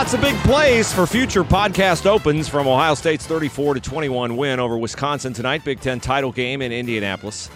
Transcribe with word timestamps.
lots 0.00 0.14
of 0.14 0.20
big 0.22 0.36
plays 0.44 0.90
for 0.90 1.06
future 1.06 1.44
podcast 1.44 2.06
opens 2.06 2.48
from 2.48 2.66
Ohio 2.66 2.94
State's 2.94 3.26
34 3.26 3.74
to 3.74 3.80
21 3.80 4.34
win 4.34 4.58
over 4.58 4.78
Wisconsin 4.78 5.34
tonight. 5.34 5.62
Big 5.62 5.78
Ten 5.78 6.00
title 6.00 6.32
game 6.32 6.62
in 6.62 6.72
Indianapolis. 6.72 7.50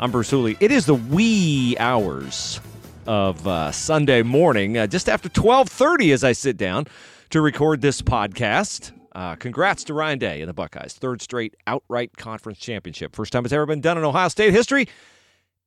I'm 0.00 0.10
Bruce 0.10 0.30
Hooley. 0.30 0.56
It 0.58 0.72
is 0.72 0.84
the 0.84 0.96
wee 0.96 1.76
hours 1.78 2.58
of 3.06 3.46
uh, 3.46 3.70
Sunday 3.70 4.22
morning, 4.22 4.76
uh, 4.76 4.88
just 4.88 5.08
after 5.08 5.28
12:30, 5.28 6.12
as 6.12 6.24
I 6.24 6.32
sit 6.32 6.56
down 6.56 6.88
to 7.30 7.40
record 7.40 7.82
this 7.82 8.02
podcast. 8.02 8.90
Uh, 9.12 9.36
congrats 9.36 9.84
to 9.84 9.94
Ryan 9.94 10.18
Day 10.18 10.40
and 10.40 10.48
the 10.48 10.54
Buckeyes, 10.54 10.94
third 10.94 11.22
straight 11.22 11.54
outright 11.68 12.16
conference 12.16 12.58
championship, 12.58 13.14
first 13.14 13.32
time 13.32 13.44
it's 13.44 13.54
ever 13.54 13.64
been 13.64 13.80
done 13.80 13.96
in 13.96 14.02
Ohio 14.02 14.26
State 14.26 14.52
history. 14.52 14.88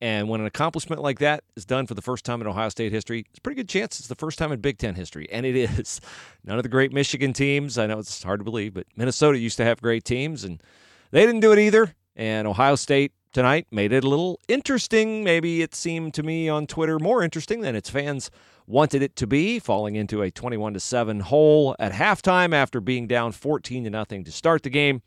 And 0.00 0.28
when 0.28 0.40
an 0.40 0.46
accomplishment 0.46 1.02
like 1.02 1.18
that 1.18 1.42
is 1.56 1.64
done 1.64 1.86
for 1.86 1.94
the 1.94 2.02
first 2.02 2.24
time 2.24 2.40
in 2.40 2.46
Ohio 2.46 2.68
State 2.68 2.92
history, 2.92 3.26
it's 3.28 3.38
a 3.38 3.40
pretty 3.40 3.56
good 3.56 3.68
chance 3.68 3.98
it's 3.98 4.08
the 4.08 4.14
first 4.14 4.38
time 4.38 4.52
in 4.52 4.60
Big 4.60 4.78
Ten 4.78 4.94
history. 4.94 5.28
And 5.30 5.44
it 5.44 5.56
is. 5.56 6.00
None 6.44 6.56
of 6.56 6.62
the 6.62 6.68
great 6.68 6.92
Michigan 6.92 7.32
teams, 7.32 7.78
I 7.78 7.86
know 7.86 7.98
it's 7.98 8.22
hard 8.22 8.40
to 8.40 8.44
believe, 8.44 8.74
but 8.74 8.86
Minnesota 8.96 9.38
used 9.38 9.56
to 9.56 9.64
have 9.64 9.82
great 9.82 10.04
teams, 10.04 10.44
and 10.44 10.62
they 11.10 11.26
didn't 11.26 11.40
do 11.40 11.52
it 11.52 11.58
either. 11.58 11.94
And 12.14 12.46
Ohio 12.46 12.76
State 12.76 13.12
tonight 13.32 13.66
made 13.70 13.92
it 13.92 14.04
a 14.04 14.08
little 14.08 14.40
interesting. 14.46 15.24
Maybe 15.24 15.62
it 15.62 15.74
seemed 15.74 16.14
to 16.14 16.22
me 16.22 16.48
on 16.48 16.66
Twitter 16.66 16.98
more 16.98 17.22
interesting 17.22 17.60
than 17.60 17.74
its 17.74 17.90
fans 17.90 18.30
wanted 18.66 19.02
it 19.02 19.16
to 19.16 19.26
be, 19.26 19.58
falling 19.58 19.96
into 19.96 20.22
a 20.22 20.30
21 20.30 20.74
to 20.74 20.80
7 20.80 21.20
hole 21.20 21.74
at 21.78 21.92
halftime 21.92 22.52
after 22.52 22.80
being 22.80 23.06
down 23.06 23.32
14 23.32 23.84
to 23.84 23.90
nothing 23.90 24.24
to 24.24 24.30
start 24.30 24.62
the 24.62 24.70
game. 24.70 25.02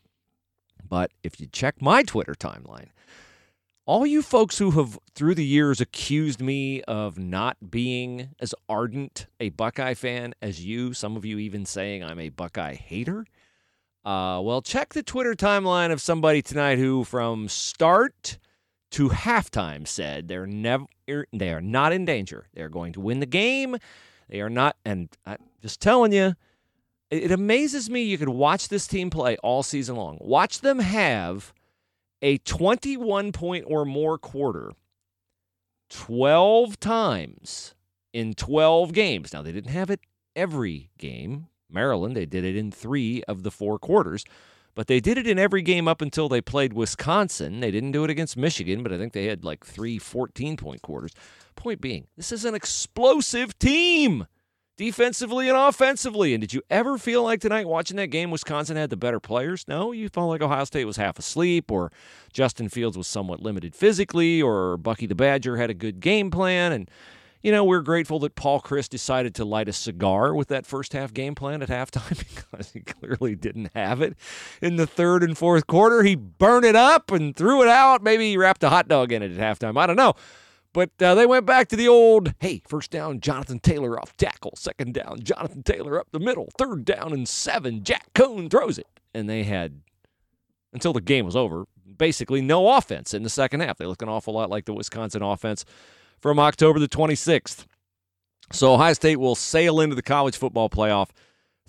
But 0.87 1.11
if 1.23 1.39
you 1.39 1.47
check 1.47 1.81
my 1.81 2.03
Twitter 2.03 2.33
timeline, 2.33 2.87
all 3.91 4.05
you 4.05 4.21
folks 4.21 4.57
who 4.57 4.71
have 4.71 4.97
through 5.15 5.35
the 5.35 5.43
years 5.43 5.81
accused 5.81 6.39
me 6.39 6.81
of 6.83 7.19
not 7.19 7.57
being 7.69 8.29
as 8.39 8.55
ardent 8.69 9.25
a 9.41 9.49
Buckeye 9.49 9.95
fan 9.95 10.33
as 10.41 10.63
you, 10.63 10.93
some 10.93 11.17
of 11.17 11.25
you 11.25 11.37
even 11.39 11.65
saying 11.65 12.01
I'm 12.01 12.17
a 12.17 12.29
Buckeye 12.29 12.75
hater. 12.75 13.25
Uh, 14.05 14.39
well, 14.41 14.61
check 14.61 14.93
the 14.93 15.03
Twitter 15.03 15.33
timeline 15.33 15.91
of 15.91 15.99
somebody 15.99 16.41
tonight 16.41 16.77
who, 16.77 17.03
from 17.03 17.49
start 17.49 18.39
to 18.91 19.09
halftime, 19.09 19.85
said 19.85 20.29
they're 20.29 20.47
never 20.47 20.85
they 21.33 21.51
are 21.51 21.59
not 21.59 21.91
in 21.91 22.05
danger. 22.05 22.47
They're 22.53 22.69
going 22.69 22.93
to 22.93 23.01
win 23.01 23.19
the 23.19 23.25
game. 23.25 23.75
They 24.29 24.39
are 24.39 24.49
not, 24.49 24.77
and 24.85 25.09
I'm 25.25 25.35
just 25.61 25.81
telling 25.81 26.13
you, 26.13 26.35
it 27.09 27.33
amazes 27.33 27.89
me 27.89 28.03
you 28.03 28.17
could 28.17 28.29
watch 28.29 28.69
this 28.69 28.87
team 28.87 29.09
play 29.09 29.35
all 29.43 29.63
season 29.63 29.97
long. 29.97 30.17
Watch 30.21 30.61
them 30.61 30.79
have 30.79 31.51
a 32.21 32.37
21 32.39 33.31
point 33.31 33.65
or 33.67 33.85
more 33.85 34.17
quarter 34.17 34.73
12 35.89 36.79
times 36.79 37.75
in 38.13 38.33
12 38.33 38.93
games. 38.93 39.33
Now, 39.33 39.41
they 39.41 39.51
didn't 39.51 39.71
have 39.71 39.89
it 39.89 39.99
every 40.35 40.89
game. 40.97 41.47
Maryland, 41.69 42.15
they 42.15 42.25
did 42.25 42.43
it 42.43 42.55
in 42.55 42.71
three 42.71 43.23
of 43.23 43.43
the 43.43 43.51
four 43.51 43.79
quarters, 43.79 44.25
but 44.75 44.87
they 44.87 44.99
did 44.99 45.17
it 45.17 45.27
in 45.27 45.39
every 45.39 45.61
game 45.61 45.87
up 45.87 46.01
until 46.01 46.29
they 46.29 46.41
played 46.41 46.73
Wisconsin. 46.73 47.59
They 47.59 47.71
didn't 47.71 47.91
do 47.91 48.03
it 48.03 48.09
against 48.09 48.37
Michigan, 48.37 48.83
but 48.83 48.93
I 48.93 48.97
think 48.97 49.13
they 49.13 49.25
had 49.25 49.43
like 49.43 49.65
three 49.65 49.97
14 49.97 50.57
point 50.57 50.81
quarters. 50.81 51.11
Point 51.55 51.81
being, 51.81 52.07
this 52.15 52.31
is 52.31 52.45
an 52.45 52.55
explosive 52.55 53.57
team 53.59 54.27
defensively 54.77 55.47
and 55.47 55.57
offensively. 55.57 56.33
And 56.33 56.41
did 56.41 56.53
you 56.53 56.61
ever 56.69 56.97
feel 56.97 57.23
like 57.23 57.41
tonight 57.41 57.67
watching 57.67 57.97
that 57.97 58.07
game 58.07 58.31
Wisconsin 58.31 58.77
had 58.77 58.89
the 58.89 58.97
better 58.97 59.19
players? 59.19 59.65
No, 59.67 59.91
you 59.91 60.09
felt 60.09 60.29
like 60.29 60.41
Ohio 60.41 60.63
State 60.63 60.85
was 60.85 60.97
half 60.97 61.19
asleep 61.19 61.71
or 61.71 61.91
Justin 62.33 62.69
Fields 62.69 62.97
was 62.97 63.07
somewhat 63.07 63.41
limited 63.41 63.75
physically 63.75 64.41
or 64.41 64.77
Bucky 64.77 65.05
the 65.05 65.15
Badger 65.15 65.57
had 65.57 65.69
a 65.69 65.75
good 65.75 65.99
game 65.99 66.31
plan 66.31 66.71
and 66.71 66.89
you 67.43 67.51
know, 67.51 67.63
we're 67.63 67.81
grateful 67.81 68.19
that 68.19 68.35
Paul 68.35 68.61
Chryst 68.61 68.89
decided 68.89 69.33
to 69.35 69.45
light 69.45 69.67
a 69.67 69.73
cigar 69.73 70.35
with 70.35 70.49
that 70.49 70.65
first 70.65 70.93
half 70.93 71.13
game 71.13 71.33
plan 71.35 71.61
at 71.61 71.69
halftime 71.69 72.17
because 72.51 72.71
he 72.71 72.81
clearly 72.81 73.35
didn't 73.35 73.71
have 73.75 74.01
it 74.01 74.15
in 74.61 74.75
the 74.75 74.85
third 74.85 75.23
and 75.23 75.37
fourth 75.37 75.67
quarter. 75.67 76.03
He 76.03 76.15
burned 76.15 76.65
it 76.65 76.75
up 76.75 77.11
and 77.11 77.35
threw 77.35 77.63
it 77.63 77.67
out. 77.67 78.03
Maybe 78.03 78.29
he 78.29 78.37
wrapped 78.37 78.63
a 78.63 78.69
hot 78.69 78.87
dog 78.87 79.11
in 79.11 79.23
it 79.23 79.35
at 79.35 79.39
halftime. 79.39 79.77
I 79.77 79.87
don't 79.87 79.95
know. 79.95 80.13
But 80.73 80.91
uh, 81.01 81.15
they 81.15 81.25
went 81.25 81.45
back 81.45 81.67
to 81.69 81.75
the 81.75 81.87
old, 81.87 82.33
hey, 82.39 82.61
first 82.65 82.91
down, 82.91 83.19
Jonathan 83.19 83.59
Taylor 83.59 83.99
off 83.99 84.15
tackle. 84.15 84.53
Second 84.55 84.93
down, 84.93 85.19
Jonathan 85.21 85.63
Taylor 85.63 85.99
up 85.99 86.07
the 86.11 86.19
middle. 86.19 86.49
Third 86.57 86.85
down 86.85 87.11
and 87.11 87.27
seven, 87.27 87.83
Jack 87.83 88.13
Coan 88.13 88.49
throws 88.49 88.77
it. 88.77 88.87
And 89.13 89.29
they 89.29 89.43
had, 89.43 89.81
until 90.71 90.93
the 90.93 91.01
game 91.01 91.25
was 91.25 91.35
over, 91.35 91.65
basically 91.97 92.41
no 92.41 92.69
offense 92.69 93.13
in 93.13 93.23
the 93.23 93.29
second 93.29 93.59
half. 93.59 93.77
They 93.77 93.85
look 93.85 94.01
an 94.01 94.07
awful 94.07 94.33
lot 94.33 94.49
like 94.49 94.65
the 94.65 94.73
Wisconsin 94.73 95.21
offense 95.21 95.65
from 96.21 96.39
October 96.39 96.79
the 96.79 96.87
26th. 96.87 97.65
So 98.53 98.73
Ohio 98.73 98.93
State 98.93 99.17
will 99.17 99.35
sail 99.35 99.81
into 99.81 99.95
the 99.95 100.01
college 100.01 100.37
football 100.37 100.69
playoff 100.69 101.09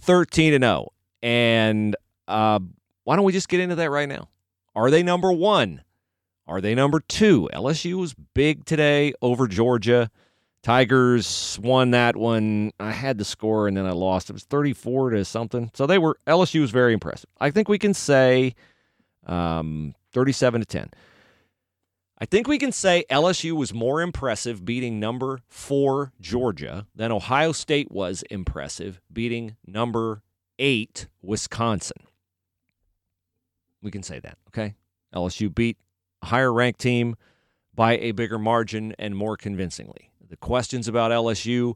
13 0.00 0.54
and 0.54 0.64
0. 0.64 0.92
And 1.22 1.96
uh, 2.28 2.60
why 3.04 3.16
don't 3.16 3.24
we 3.24 3.32
just 3.32 3.48
get 3.48 3.60
into 3.60 3.74
that 3.76 3.90
right 3.90 4.08
now? 4.08 4.28
Are 4.74 4.90
they 4.90 5.02
number 5.02 5.32
one? 5.32 5.82
Are 6.46 6.60
they 6.60 6.74
number 6.74 7.00
two? 7.00 7.48
LSU 7.52 7.94
was 7.94 8.14
big 8.34 8.64
today 8.64 9.12
over 9.22 9.46
Georgia. 9.46 10.10
Tigers 10.62 11.58
won 11.62 11.90
that 11.90 12.16
one. 12.16 12.72
I 12.78 12.92
had 12.92 13.18
the 13.18 13.24
score 13.24 13.66
and 13.66 13.76
then 13.76 13.86
I 13.86 13.92
lost. 13.92 14.30
It 14.30 14.34
was 14.34 14.44
34 14.44 15.10
to 15.10 15.24
something. 15.24 15.70
So 15.74 15.86
they 15.86 15.98
were 15.98 16.16
LSU 16.26 16.60
was 16.60 16.70
very 16.70 16.92
impressive. 16.92 17.30
I 17.40 17.50
think 17.50 17.68
we 17.68 17.78
can 17.78 17.94
say 17.94 18.54
um, 19.26 19.94
37 20.12 20.60
to 20.60 20.66
10. 20.66 20.90
I 22.18 22.24
think 22.24 22.46
we 22.46 22.58
can 22.58 22.70
say 22.70 23.04
LSU 23.10 23.52
was 23.52 23.74
more 23.74 24.00
impressive 24.00 24.64
beating 24.64 25.00
number 25.00 25.40
four 25.48 26.12
Georgia 26.20 26.86
than 26.94 27.10
Ohio 27.10 27.50
State 27.50 27.90
was 27.90 28.22
impressive 28.30 29.00
beating 29.12 29.56
number 29.66 30.22
eight 30.60 31.08
Wisconsin. 31.20 32.06
We 33.82 33.90
can 33.90 34.04
say 34.04 34.20
that, 34.20 34.38
okay? 34.48 34.74
LSU 35.12 35.52
beat 35.52 35.78
higher 36.24 36.52
ranked 36.52 36.80
team 36.80 37.16
by 37.74 37.96
a 37.98 38.12
bigger 38.12 38.38
margin 38.38 38.94
and 38.98 39.16
more 39.16 39.36
convincingly. 39.36 40.10
The 40.28 40.36
questions 40.36 40.88
about 40.88 41.10
LSU 41.10 41.74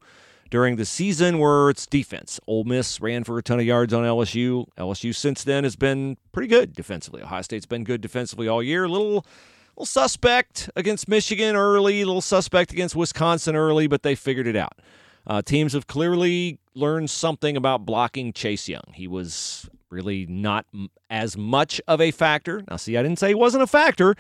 during 0.50 0.76
the 0.76 0.84
season 0.84 1.38
were 1.38 1.70
its 1.70 1.86
defense. 1.86 2.38
Ole 2.46 2.64
Miss 2.64 3.00
ran 3.00 3.24
for 3.24 3.38
a 3.38 3.42
ton 3.42 3.58
of 3.58 3.66
yards 3.66 3.92
on 3.92 4.04
LSU. 4.04 4.66
LSU 4.78 5.14
since 5.14 5.44
then 5.44 5.64
has 5.64 5.76
been 5.76 6.16
pretty 6.32 6.48
good 6.48 6.74
defensively. 6.74 7.22
Ohio 7.22 7.42
State's 7.42 7.66
been 7.66 7.84
good 7.84 8.00
defensively 8.00 8.48
all 8.48 8.62
year. 8.62 8.84
A 8.84 8.88
little, 8.88 9.26
little 9.74 9.86
suspect 9.86 10.70
against 10.76 11.08
Michigan 11.08 11.56
early, 11.56 12.02
a 12.02 12.06
little 12.06 12.20
suspect 12.20 12.72
against 12.72 12.94
Wisconsin 12.94 13.56
early, 13.56 13.86
but 13.86 14.02
they 14.02 14.14
figured 14.14 14.46
it 14.46 14.56
out. 14.56 14.80
Uh, 15.26 15.42
teams 15.42 15.72
have 15.72 15.86
clearly 15.86 16.60
learned 16.74 17.10
something 17.10 17.56
about 17.56 17.84
blocking 17.84 18.32
Chase 18.32 18.68
Young. 18.68 18.84
He 18.94 19.08
was 19.08 19.68
really 19.91 20.26
not 20.26 20.66
as 21.10 21.36
much 21.36 21.81
of 21.87 22.00
a 22.00 22.11
factor. 22.11 22.62
Now, 22.69 22.76
see, 22.76 22.96
I 22.96 23.02
didn't 23.02 23.19
say 23.19 23.28
he 23.28 23.34
wasn't 23.34 23.62
a 23.62 23.66
factor. 23.66 24.14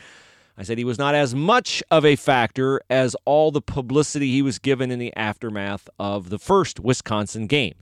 I 0.58 0.62
said 0.62 0.78
he 0.78 0.84
was 0.84 0.98
not 0.98 1.14
as 1.14 1.34
much 1.34 1.82
of 1.90 2.04
a 2.04 2.16
factor 2.16 2.80
as 2.88 3.14
all 3.24 3.50
the 3.50 3.60
publicity 3.60 4.32
he 4.32 4.42
was 4.42 4.58
given 4.58 4.90
in 4.90 4.98
the 4.98 5.14
aftermath 5.14 5.88
of 5.98 6.30
the 6.30 6.38
first 6.38 6.80
Wisconsin 6.80 7.46
game. 7.46 7.74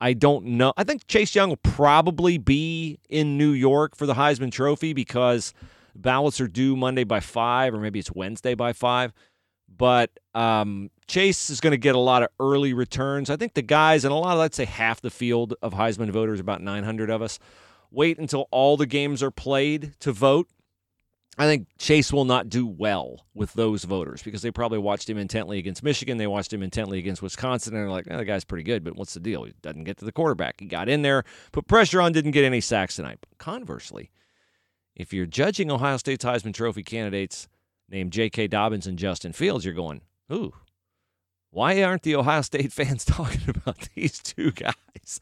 I 0.00 0.14
don't 0.14 0.44
know. 0.46 0.72
I 0.76 0.84
think 0.84 1.06
Chase 1.06 1.34
Young 1.34 1.50
will 1.50 1.56
probably 1.58 2.38
be 2.38 2.98
in 3.08 3.36
New 3.36 3.50
York 3.50 3.94
for 3.94 4.06
the 4.06 4.14
Heisman 4.14 4.50
Trophy 4.50 4.92
because 4.92 5.52
ballots 5.94 6.40
are 6.40 6.48
due 6.48 6.74
Monday 6.74 7.04
by 7.04 7.20
5, 7.20 7.74
or 7.74 7.78
maybe 7.78 7.98
it's 7.98 8.10
Wednesday 8.10 8.54
by 8.54 8.72
5 8.72 9.12
but 9.76 10.10
um, 10.34 10.90
Chase 11.06 11.50
is 11.50 11.60
going 11.60 11.72
to 11.72 11.78
get 11.78 11.94
a 11.94 11.98
lot 11.98 12.22
of 12.22 12.28
early 12.38 12.72
returns. 12.72 13.30
I 13.30 13.36
think 13.36 13.54
the 13.54 13.62
guys, 13.62 14.04
and 14.04 14.12
a 14.12 14.16
lot 14.16 14.32
of, 14.32 14.38
let's 14.38 14.56
say 14.56 14.64
half 14.64 15.00
the 15.00 15.10
field 15.10 15.54
of 15.62 15.74
Heisman 15.74 16.10
voters, 16.10 16.40
about 16.40 16.60
900 16.60 17.10
of 17.10 17.22
us, 17.22 17.38
wait 17.90 18.18
until 18.18 18.48
all 18.50 18.76
the 18.76 18.86
games 18.86 19.22
are 19.22 19.30
played 19.30 19.94
to 20.00 20.12
vote. 20.12 20.48
I 21.38 21.46
think 21.46 21.68
Chase 21.78 22.12
will 22.12 22.24
not 22.26 22.48
do 22.48 22.66
well 22.66 23.24
with 23.34 23.54
those 23.54 23.84
voters 23.84 24.22
because 24.22 24.42
they 24.42 24.50
probably 24.50 24.78
watched 24.78 25.08
him 25.08 25.16
intently 25.16 25.58
against 25.58 25.82
Michigan. 25.82 26.18
They 26.18 26.26
watched 26.26 26.52
him 26.52 26.62
intently 26.62 26.98
against 26.98 27.22
Wisconsin, 27.22 27.74
and 27.74 27.82
they're 27.82 27.90
like, 27.90 28.06
oh, 28.10 28.18
the 28.18 28.24
guy's 28.24 28.44
pretty 28.44 28.64
good, 28.64 28.84
but 28.84 28.96
what's 28.96 29.14
the 29.14 29.20
deal? 29.20 29.44
He 29.44 29.54
doesn't 29.62 29.84
get 29.84 29.96
to 29.98 30.04
the 30.04 30.12
quarterback. 30.12 30.60
He 30.60 30.66
got 30.66 30.88
in 30.88 31.02
there, 31.02 31.24
put 31.52 31.66
pressure 31.66 32.02
on, 32.02 32.12
didn't 32.12 32.32
get 32.32 32.44
any 32.44 32.60
sacks 32.60 32.96
tonight. 32.96 33.24
Conversely, 33.38 34.10
if 34.94 35.14
you're 35.14 35.26
judging 35.26 35.70
Ohio 35.70 35.96
State's 35.96 36.24
Heisman 36.24 36.52
Trophy 36.52 36.82
candidates– 36.82 37.48
named 37.90 38.12
J.K. 38.12 38.46
Dobbins 38.46 38.86
and 38.86 38.98
Justin 38.98 39.32
Fields, 39.32 39.64
you're 39.64 39.74
going, 39.74 40.02
ooh, 40.32 40.54
why 41.50 41.82
aren't 41.82 42.02
the 42.02 42.14
Ohio 42.14 42.42
State 42.42 42.72
fans 42.72 43.04
talking 43.06 43.48
about 43.48 43.88
these 43.94 44.18
two 44.18 44.52
guys? 44.52 45.20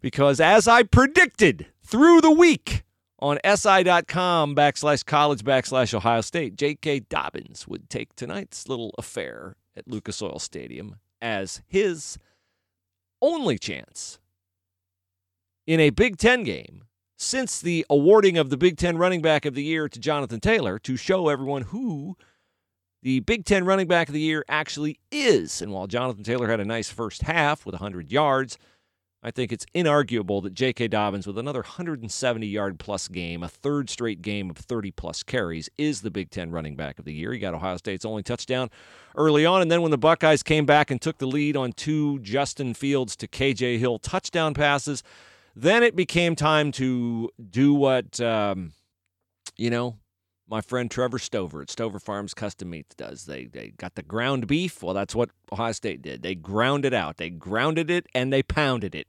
Because 0.00 0.40
as 0.40 0.66
I 0.66 0.82
predicted 0.82 1.66
through 1.84 2.20
the 2.20 2.30
week 2.30 2.84
on 3.18 3.38
si.com 3.44 4.56
backslash 4.56 5.04
college 5.06 5.44
backslash 5.44 5.94
Ohio 5.94 6.22
State, 6.22 6.56
J.K. 6.56 7.00
Dobbins 7.00 7.68
would 7.68 7.88
take 7.88 8.16
tonight's 8.16 8.68
little 8.68 8.92
affair 8.98 9.56
at 9.76 9.86
Lucas 9.86 10.20
Oil 10.20 10.38
Stadium 10.38 10.96
as 11.20 11.62
his 11.68 12.18
only 13.20 13.58
chance 13.58 14.18
in 15.66 15.78
a 15.78 15.90
Big 15.90 16.16
Ten 16.16 16.42
game 16.42 16.82
since 17.22 17.60
the 17.60 17.86
awarding 17.88 18.36
of 18.36 18.50
the 18.50 18.56
Big 18.56 18.76
Ten 18.76 18.98
running 18.98 19.22
back 19.22 19.44
of 19.44 19.54
the 19.54 19.62
year 19.62 19.88
to 19.88 19.98
Jonathan 19.98 20.40
Taylor 20.40 20.78
to 20.80 20.96
show 20.96 21.28
everyone 21.28 21.62
who 21.62 22.16
the 23.02 23.20
Big 23.20 23.44
Ten 23.44 23.64
running 23.64 23.86
back 23.86 24.08
of 24.08 24.14
the 24.14 24.20
year 24.20 24.44
actually 24.48 24.98
is. 25.10 25.62
And 25.62 25.72
while 25.72 25.86
Jonathan 25.86 26.24
Taylor 26.24 26.48
had 26.48 26.60
a 26.60 26.64
nice 26.64 26.90
first 26.90 27.22
half 27.22 27.64
with 27.64 27.74
100 27.74 28.10
yards, 28.10 28.58
I 29.22 29.30
think 29.30 29.52
it's 29.52 29.66
inarguable 29.72 30.42
that 30.42 30.52
J.K. 30.52 30.88
Dobbins, 30.88 31.28
with 31.28 31.38
another 31.38 31.60
170 31.60 32.44
yard 32.44 32.80
plus 32.80 33.06
game, 33.06 33.44
a 33.44 33.48
third 33.48 33.88
straight 33.88 34.20
game 34.20 34.50
of 34.50 34.56
30 34.56 34.90
plus 34.90 35.22
carries, 35.22 35.70
is 35.78 36.00
the 36.00 36.10
Big 36.10 36.30
Ten 36.30 36.50
running 36.50 36.74
back 36.74 36.98
of 36.98 37.04
the 37.04 37.14
year. 37.14 37.32
He 37.32 37.38
got 37.38 37.54
Ohio 37.54 37.76
State's 37.76 38.04
only 38.04 38.24
touchdown 38.24 38.68
early 39.16 39.46
on. 39.46 39.62
And 39.62 39.70
then 39.70 39.80
when 39.80 39.92
the 39.92 39.98
Buckeyes 39.98 40.42
came 40.42 40.66
back 40.66 40.90
and 40.90 41.00
took 41.00 41.18
the 41.18 41.26
lead 41.26 41.56
on 41.56 41.72
two 41.72 42.18
Justin 42.18 42.74
Fields 42.74 43.14
to 43.16 43.28
KJ 43.28 43.78
Hill 43.78 44.00
touchdown 44.00 44.54
passes, 44.54 45.04
then 45.54 45.82
it 45.82 45.96
became 45.96 46.34
time 46.34 46.72
to 46.72 47.30
do 47.50 47.74
what, 47.74 48.20
um, 48.20 48.72
you 49.56 49.70
know, 49.70 49.98
my 50.48 50.60
friend 50.60 50.90
Trevor 50.90 51.18
Stover 51.18 51.62
at 51.62 51.70
Stover 51.70 51.98
Farms 51.98 52.34
Custom 52.34 52.68
Meats 52.70 52.94
does. 52.94 53.24
They 53.24 53.46
they 53.46 53.70
got 53.70 53.94
the 53.94 54.02
ground 54.02 54.46
beef. 54.46 54.82
Well, 54.82 54.92
that's 54.92 55.14
what 55.14 55.30
Ohio 55.50 55.72
State 55.72 56.02
did. 56.02 56.22
They 56.22 56.34
ground 56.34 56.84
it 56.84 56.92
out. 56.92 57.16
They 57.16 57.30
grounded 57.30 57.90
it 57.90 58.06
and 58.14 58.30
they 58.30 58.42
pounded 58.42 58.94
it. 58.94 59.08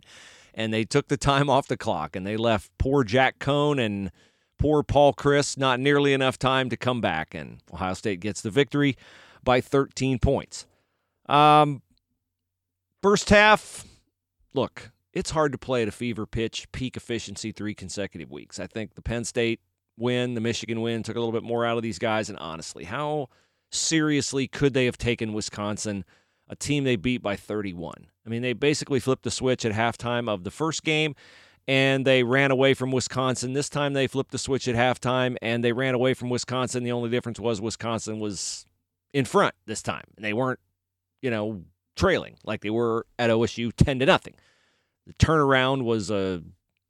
And 0.53 0.73
they 0.73 0.85
took 0.85 1.09
the 1.09 1.17
time 1.17 1.49
off 1.49 1.67
the 1.67 1.75
clock 1.75 2.15
and 2.15 2.25
they 2.25 2.37
left 2.37 2.71
poor 2.77 3.03
Jack 3.03 3.39
Coan 3.39 3.83
and 3.83 4.09
poor 4.57 4.83
Paul 4.83 5.13
Chryst 5.13 5.57
not 5.57 5.81
nearly 5.81 6.13
enough 6.13 6.39
time 6.39 6.69
to 6.69 6.77
come 6.77 7.01
back. 7.01 7.33
And 7.33 7.59
Ohio 7.73 7.93
State 7.93 8.21
gets 8.21 8.39
the 8.39 8.49
victory 8.49 8.95
by 9.43 9.59
13 9.59 10.19
points. 10.19 10.65
Um, 11.27 11.81
first 13.01 13.29
half, 13.29 13.85
look, 14.53 14.92
it's 15.13 15.31
hard 15.31 15.51
to 15.51 15.57
play 15.57 15.83
at 15.83 15.87
a 15.87 15.91
fever 15.91 16.25
pitch, 16.25 16.71
peak 16.71 16.97
efficiency 16.97 17.51
three 17.51 17.75
consecutive 17.75 18.31
weeks. 18.31 18.59
I 18.59 18.67
think 18.67 18.95
the 18.95 19.01
Penn 19.01 19.23
State 19.23 19.61
win, 19.97 20.33
the 20.33 20.41
Michigan 20.41 20.81
win, 20.81 21.03
took 21.03 21.15
a 21.15 21.19
little 21.19 21.31
bit 21.31 21.43
more 21.43 21.65
out 21.65 21.77
of 21.77 21.83
these 21.83 21.99
guys. 21.99 22.29
And 22.29 22.39
honestly, 22.39 22.85
how 22.85 23.29
seriously 23.71 24.47
could 24.47 24.73
they 24.73 24.85
have 24.85 24.97
taken 24.97 25.33
Wisconsin, 25.33 26.03
a 26.47 26.55
team 26.55 26.83
they 26.83 26.95
beat 26.95 27.21
by 27.21 27.35
31? 27.35 28.07
I 28.25 28.29
mean, 28.29 28.41
they 28.41 28.53
basically 28.53 28.99
flipped 28.99 29.23
the 29.23 29.31
switch 29.31 29.65
at 29.65 29.73
halftime 29.73 30.27
of 30.27 30.43
the 30.43 30.51
first 30.51 30.83
game 30.83 31.15
and 31.67 32.05
they 32.05 32.23
ran 32.23 32.51
away 32.51 32.73
from 32.73 32.91
Wisconsin. 32.91 33.53
This 33.53 33.69
time 33.69 33.93
they 33.93 34.07
flipped 34.07 34.31
the 34.31 34.37
switch 34.37 34.67
at 34.67 34.75
halftime 34.75 35.37
and 35.41 35.63
they 35.63 35.71
ran 35.71 35.93
away 35.93 36.13
from 36.13 36.29
Wisconsin. 36.29 36.83
The 36.83 36.91
only 36.91 37.09
difference 37.09 37.39
was 37.39 37.61
Wisconsin 37.61 38.19
was 38.19 38.65
in 39.13 39.25
front 39.25 39.53
this 39.65 39.81
time 39.81 40.05
and 40.15 40.25
they 40.25 40.33
weren't, 40.33 40.59
you 41.21 41.29
know, 41.29 41.63
trailing 41.95 42.37
like 42.43 42.61
they 42.61 42.69
were 42.71 43.05
at 43.19 43.29
OSU 43.29 43.71
10 43.75 43.99
to 43.99 44.05
nothing. 44.05 44.33
The 45.05 45.13
turnaround 45.13 45.83
was 45.83 46.09
a 46.09 46.41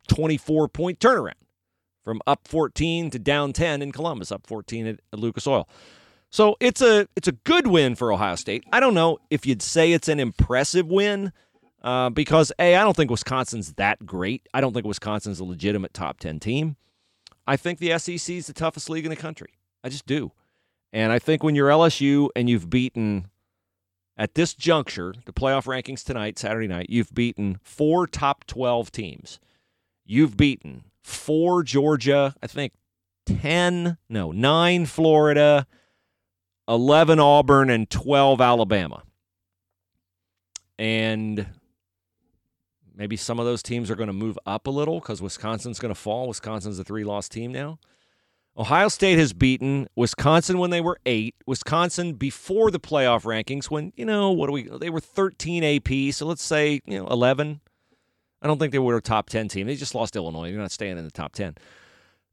24 0.07 0.67
point 0.69 0.99
turnaround 0.99 1.33
from 2.03 2.21
up 2.27 2.47
14 2.47 3.09
to 3.11 3.19
down 3.19 3.53
10 3.53 3.81
in 3.81 3.91
Columbus, 3.91 4.31
up 4.31 4.45
14 4.45 4.87
at, 4.87 4.99
at 5.11 5.19
Lucas 5.19 5.47
Oil. 5.47 5.67
So 6.29 6.55
it's 6.59 6.81
a 6.81 7.07
it's 7.15 7.27
a 7.27 7.31
good 7.31 7.67
win 7.67 7.95
for 7.95 8.11
Ohio 8.11 8.35
State. 8.35 8.63
I 8.71 8.79
don't 8.79 8.95
know 8.95 9.19
if 9.29 9.45
you'd 9.45 9.61
say 9.61 9.93
it's 9.93 10.07
an 10.07 10.19
impressive 10.19 10.87
win 10.87 11.31
uh, 11.83 12.09
because 12.09 12.51
a 12.57 12.75
I 12.75 12.83
don't 12.83 12.95
think 12.95 13.11
Wisconsin's 13.11 13.73
that 13.73 14.05
great. 14.05 14.47
I 14.53 14.59
don't 14.59 14.73
think 14.73 14.85
Wisconsin's 14.85 15.39
a 15.39 15.43
legitimate 15.43 15.93
top 15.93 16.19
10 16.19 16.39
team. 16.39 16.75
I 17.45 17.55
think 17.55 17.79
the 17.79 17.97
SEC 17.99 18.35
is 18.35 18.47
the 18.47 18.53
toughest 18.53 18.89
league 18.89 19.05
in 19.05 19.11
the 19.11 19.15
country. 19.15 19.59
I 19.83 19.89
just 19.89 20.05
do, 20.05 20.31
and 20.91 21.11
I 21.11 21.19
think 21.19 21.43
when 21.43 21.53
you're 21.55 21.69
LSU 21.69 22.29
and 22.35 22.49
you've 22.49 22.69
beaten 22.69 23.29
at 24.17 24.35
this 24.35 24.53
juncture, 24.53 25.13
the 25.25 25.33
playoff 25.33 25.65
rankings 25.65 26.03
tonight, 26.03 26.37
Saturday 26.37 26.67
night, 26.67 26.87
you've 26.89 27.13
beaten 27.13 27.59
four 27.63 28.05
top 28.05 28.45
12 28.45 28.91
teams. 28.91 29.39
You've 30.05 30.37
beaten 30.37 30.83
four 31.01 31.63
Georgia, 31.63 32.35
I 32.41 32.47
think 32.47 32.73
10, 33.25 33.97
no, 34.09 34.31
nine 34.31 34.85
Florida, 34.85 35.65
11 36.67 37.19
Auburn, 37.19 37.69
and 37.69 37.89
12 37.89 38.41
Alabama. 38.41 39.03
And 40.77 41.47
maybe 42.95 43.15
some 43.15 43.39
of 43.39 43.45
those 43.45 43.63
teams 43.63 43.89
are 43.89 43.95
going 43.95 44.07
to 44.07 44.13
move 44.13 44.37
up 44.45 44.67
a 44.67 44.71
little 44.71 44.99
because 44.99 45.21
Wisconsin's 45.21 45.79
going 45.79 45.93
to 45.93 45.99
fall. 45.99 46.27
Wisconsin's 46.27 46.79
a 46.79 46.83
three 46.83 47.03
loss 47.03 47.29
team 47.29 47.51
now. 47.51 47.79
Ohio 48.55 48.87
State 48.87 49.17
has 49.17 49.33
beaten 49.33 49.87
Wisconsin 49.95 50.59
when 50.59 50.69
they 50.69 50.81
were 50.81 50.99
eight. 51.05 51.35
Wisconsin 51.47 52.13
before 52.13 52.69
the 52.69 52.79
playoff 52.79 53.23
rankings 53.23 53.65
when, 53.65 53.91
you 53.95 54.05
know, 54.05 54.31
what 54.31 54.47
do 54.47 54.53
we, 54.53 54.63
they 54.79 54.91
were 54.91 54.99
13 54.99 55.63
AP. 55.63 56.13
So 56.13 56.27
let's 56.27 56.43
say, 56.43 56.79
you 56.85 56.99
know, 56.99 57.07
11. 57.07 57.61
I 58.41 58.47
don't 58.47 58.59
think 58.59 58.71
they 58.71 58.79
were 58.79 58.97
a 58.97 59.01
top 59.01 59.29
10 59.29 59.47
team. 59.47 59.65
They 59.65 59.75
just 59.75 59.95
lost 59.95 60.15
Illinois. 60.15 60.51
They're 60.51 60.59
not 60.59 60.71
staying 60.71 60.97
in 60.97 61.05
the 61.05 61.11
top 61.11 61.33
10. 61.33 61.55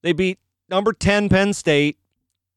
They 0.03 0.13
beat 0.13 0.39
number 0.69 0.93
10 0.93 1.29
Penn 1.29 1.55
State. 1.55 1.99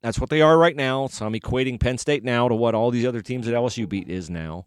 That's 0.01 0.19
what 0.19 0.29
they 0.29 0.41
are 0.41 0.57
right 0.57 0.75
now. 0.75 1.07
So 1.07 1.25
I'm 1.25 1.33
equating 1.33 1.79
Penn 1.79 1.97
State 1.97 2.23
now 2.23 2.49
to 2.49 2.55
what 2.55 2.75
all 2.75 2.91
these 2.91 3.05
other 3.05 3.21
teams 3.21 3.47
at 3.47 3.53
LSU 3.53 3.87
beat 3.87 4.09
is 4.09 4.29
now. 4.29 4.65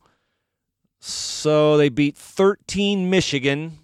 So 1.01 1.77
they 1.77 1.89
beat 1.91 2.17
13 2.17 3.11
Michigan 3.11 3.79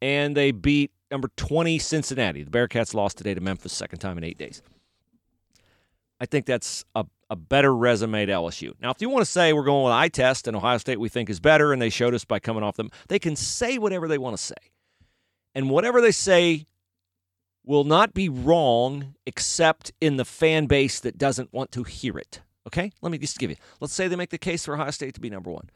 and 0.00 0.36
they 0.36 0.50
beat 0.50 0.90
number 1.12 1.30
20 1.36 1.78
Cincinnati. 1.78 2.42
The 2.42 2.50
Bearcats 2.50 2.94
lost 2.94 3.18
today 3.18 3.34
to 3.34 3.40
Memphis, 3.40 3.72
second 3.72 4.00
time 4.00 4.18
in 4.18 4.24
eight 4.24 4.38
days. 4.38 4.62
I 6.18 6.26
think 6.26 6.46
that's 6.46 6.84
a 6.94 7.04
a 7.32 7.36
better 7.36 7.74
resume 7.74 8.26
to 8.26 8.32
LSU. 8.32 8.74
Now, 8.78 8.90
if 8.90 9.00
you 9.00 9.08
want 9.08 9.24
to 9.24 9.30
say 9.30 9.54
we're 9.54 9.64
going 9.64 9.84
with 9.84 9.92
eye 9.94 10.08
test 10.08 10.46
and 10.46 10.54
Ohio 10.54 10.76
State 10.76 11.00
we 11.00 11.08
think 11.08 11.30
is 11.30 11.40
better 11.40 11.72
and 11.72 11.80
they 11.80 11.88
showed 11.88 12.12
us 12.12 12.26
by 12.26 12.38
coming 12.38 12.62
off 12.62 12.76
them, 12.76 12.90
they 13.08 13.18
can 13.18 13.36
say 13.36 13.78
whatever 13.78 14.06
they 14.06 14.18
want 14.18 14.36
to 14.36 14.42
say. 14.42 14.54
And 15.54 15.70
whatever 15.70 16.02
they 16.02 16.12
say 16.12 16.66
will 17.64 17.84
not 17.84 18.12
be 18.12 18.28
wrong 18.28 19.14
except 19.24 19.92
in 19.98 20.18
the 20.18 20.26
fan 20.26 20.66
base 20.66 21.00
that 21.00 21.16
doesn't 21.16 21.54
want 21.54 21.72
to 21.72 21.84
hear 21.84 22.18
it. 22.18 22.42
Okay? 22.66 22.92
Let 23.00 23.10
me 23.10 23.16
just 23.16 23.38
give 23.38 23.48
you. 23.48 23.56
Let's 23.80 23.94
say 23.94 24.08
they 24.08 24.16
make 24.16 24.28
the 24.28 24.36
case 24.36 24.66
for 24.66 24.74
Ohio 24.74 24.90
State 24.90 25.14
to 25.14 25.20
be 25.20 25.30
number 25.30 25.50
one. 25.50 25.70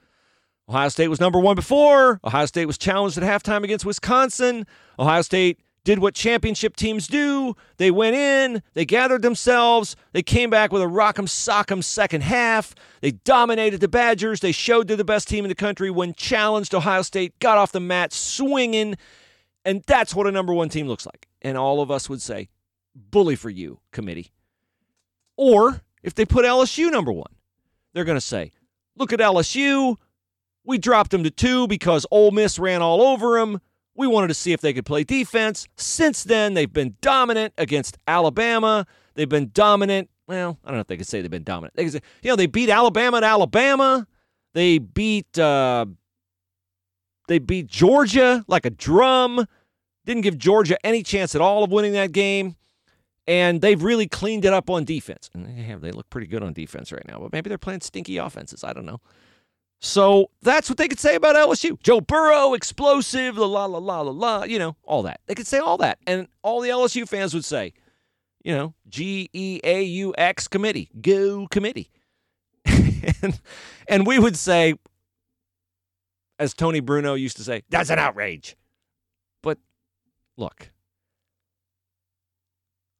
Ohio 0.68 0.88
State 0.88 1.08
was 1.08 1.20
number 1.20 1.38
one 1.38 1.54
before. 1.54 2.20
Ohio 2.24 2.46
State 2.46 2.66
was 2.66 2.78
challenged 2.78 3.16
at 3.18 3.24
halftime 3.24 3.62
against 3.62 3.84
Wisconsin. 3.84 4.66
Ohio 4.98 5.22
State 5.22 5.60
did 5.84 6.00
what 6.00 6.14
championship 6.14 6.74
teams 6.74 7.06
do. 7.06 7.54
They 7.76 7.92
went 7.92 8.16
in, 8.16 8.60
they 8.74 8.84
gathered 8.84 9.22
themselves, 9.22 9.94
they 10.12 10.22
came 10.22 10.50
back 10.50 10.72
with 10.72 10.82
a 10.82 10.86
rock'em 10.86 11.28
sock'em 11.28 11.84
second 11.84 12.22
half. 12.22 12.74
They 13.00 13.12
dominated 13.12 13.80
the 13.80 13.86
Badgers. 13.86 14.40
They 14.40 14.50
showed 14.50 14.88
they're 14.88 14.96
the 14.96 15.04
best 15.04 15.28
team 15.28 15.44
in 15.44 15.48
the 15.48 15.54
country 15.54 15.88
when 15.88 16.12
challenged. 16.14 16.74
Ohio 16.74 17.02
State 17.02 17.38
got 17.38 17.56
off 17.56 17.70
the 17.70 17.78
mat 17.78 18.12
swinging, 18.12 18.96
and 19.64 19.84
that's 19.86 20.12
what 20.12 20.26
a 20.26 20.32
number 20.32 20.52
one 20.52 20.68
team 20.68 20.88
looks 20.88 21.06
like. 21.06 21.28
And 21.42 21.56
all 21.56 21.80
of 21.80 21.92
us 21.92 22.10
would 22.10 22.20
say, 22.20 22.48
bully 22.96 23.36
for 23.36 23.50
you, 23.50 23.78
committee. 23.92 24.32
Or 25.36 25.82
if 26.02 26.14
they 26.14 26.24
put 26.24 26.44
LSU 26.44 26.90
number 26.90 27.12
one, 27.12 27.32
they're 27.92 28.04
going 28.04 28.16
to 28.16 28.20
say, 28.20 28.50
look 28.96 29.12
at 29.12 29.20
LSU. 29.20 29.98
We 30.66 30.78
dropped 30.78 31.12
them 31.12 31.22
to 31.24 31.30
two 31.30 31.68
because 31.68 32.04
Ole 32.10 32.32
Miss 32.32 32.58
ran 32.58 32.82
all 32.82 33.00
over 33.00 33.38
them. 33.38 33.60
We 33.94 34.06
wanted 34.06 34.28
to 34.28 34.34
see 34.34 34.52
if 34.52 34.60
they 34.60 34.74
could 34.74 34.84
play 34.84 35.04
defense. 35.04 35.68
Since 35.76 36.24
then, 36.24 36.54
they've 36.54 36.72
been 36.72 36.96
dominant 37.00 37.54
against 37.56 37.96
Alabama. 38.06 38.86
They've 39.14 39.28
been 39.28 39.50
dominant. 39.54 40.10
Well, 40.26 40.58
I 40.64 40.68
don't 40.68 40.76
know 40.76 40.80
if 40.80 40.88
they 40.88 40.96
could 40.96 41.06
say 41.06 41.22
they've 41.22 41.30
been 41.30 41.44
dominant. 41.44 41.76
They 41.76 41.84
could 41.84 41.92
say, 41.94 42.00
you 42.22 42.30
know, 42.30 42.36
they 42.36 42.46
beat 42.46 42.68
Alabama 42.68 43.18
at 43.18 43.24
Alabama. 43.24 44.06
They 44.54 44.78
beat 44.78 45.38
uh, 45.38 45.86
they 47.28 47.38
beat 47.38 47.66
Georgia 47.68 48.44
like 48.48 48.66
a 48.66 48.70
drum. 48.70 49.46
Didn't 50.04 50.22
give 50.22 50.36
Georgia 50.36 50.76
any 50.84 51.02
chance 51.02 51.34
at 51.34 51.40
all 51.40 51.64
of 51.64 51.70
winning 51.70 51.92
that 51.92 52.12
game. 52.12 52.56
And 53.28 53.60
they've 53.60 53.82
really 53.82 54.06
cleaned 54.06 54.44
it 54.44 54.52
up 54.52 54.70
on 54.70 54.84
defense. 54.84 55.30
And 55.32 55.46
they 55.46 55.62
have 55.62 55.80
they 55.80 55.92
look 55.92 56.10
pretty 56.10 56.26
good 56.26 56.42
on 56.42 56.52
defense 56.52 56.92
right 56.92 57.06
now. 57.06 57.18
But 57.18 57.32
maybe 57.32 57.48
they're 57.48 57.58
playing 57.58 57.80
stinky 57.80 58.18
offenses. 58.18 58.64
I 58.64 58.72
don't 58.72 58.86
know. 58.86 59.00
So 59.80 60.30
that's 60.42 60.68
what 60.68 60.78
they 60.78 60.88
could 60.88 60.98
say 60.98 61.14
about 61.16 61.36
LSU. 61.36 61.80
Joe 61.82 62.00
Burrow, 62.00 62.54
explosive, 62.54 63.36
la 63.36 63.46
la 63.46 63.66
la 63.66 63.78
la 63.78 64.00
la 64.00 64.10
la, 64.10 64.44
you 64.44 64.58
know, 64.58 64.76
all 64.84 65.02
that. 65.02 65.20
They 65.26 65.34
could 65.34 65.46
say 65.46 65.58
all 65.58 65.76
that. 65.78 65.98
And 66.06 66.28
all 66.42 66.60
the 66.60 66.70
LSU 66.70 67.08
fans 67.08 67.34
would 67.34 67.44
say, 67.44 67.74
you 68.42 68.54
know, 68.54 68.74
G 68.88 69.28
E 69.32 69.60
A 69.64 69.82
U 69.82 70.14
X 70.16 70.48
committee, 70.48 70.90
go 71.00 71.46
committee. 71.48 71.90
and, 72.64 73.40
and 73.88 74.06
we 74.06 74.18
would 74.18 74.36
say, 74.36 74.74
as 76.38 76.54
Tony 76.54 76.80
Bruno 76.80 77.14
used 77.14 77.36
to 77.36 77.44
say, 77.44 77.62
that's 77.68 77.90
an 77.90 77.98
outrage. 77.98 78.56
But 79.42 79.58
look, 80.36 80.70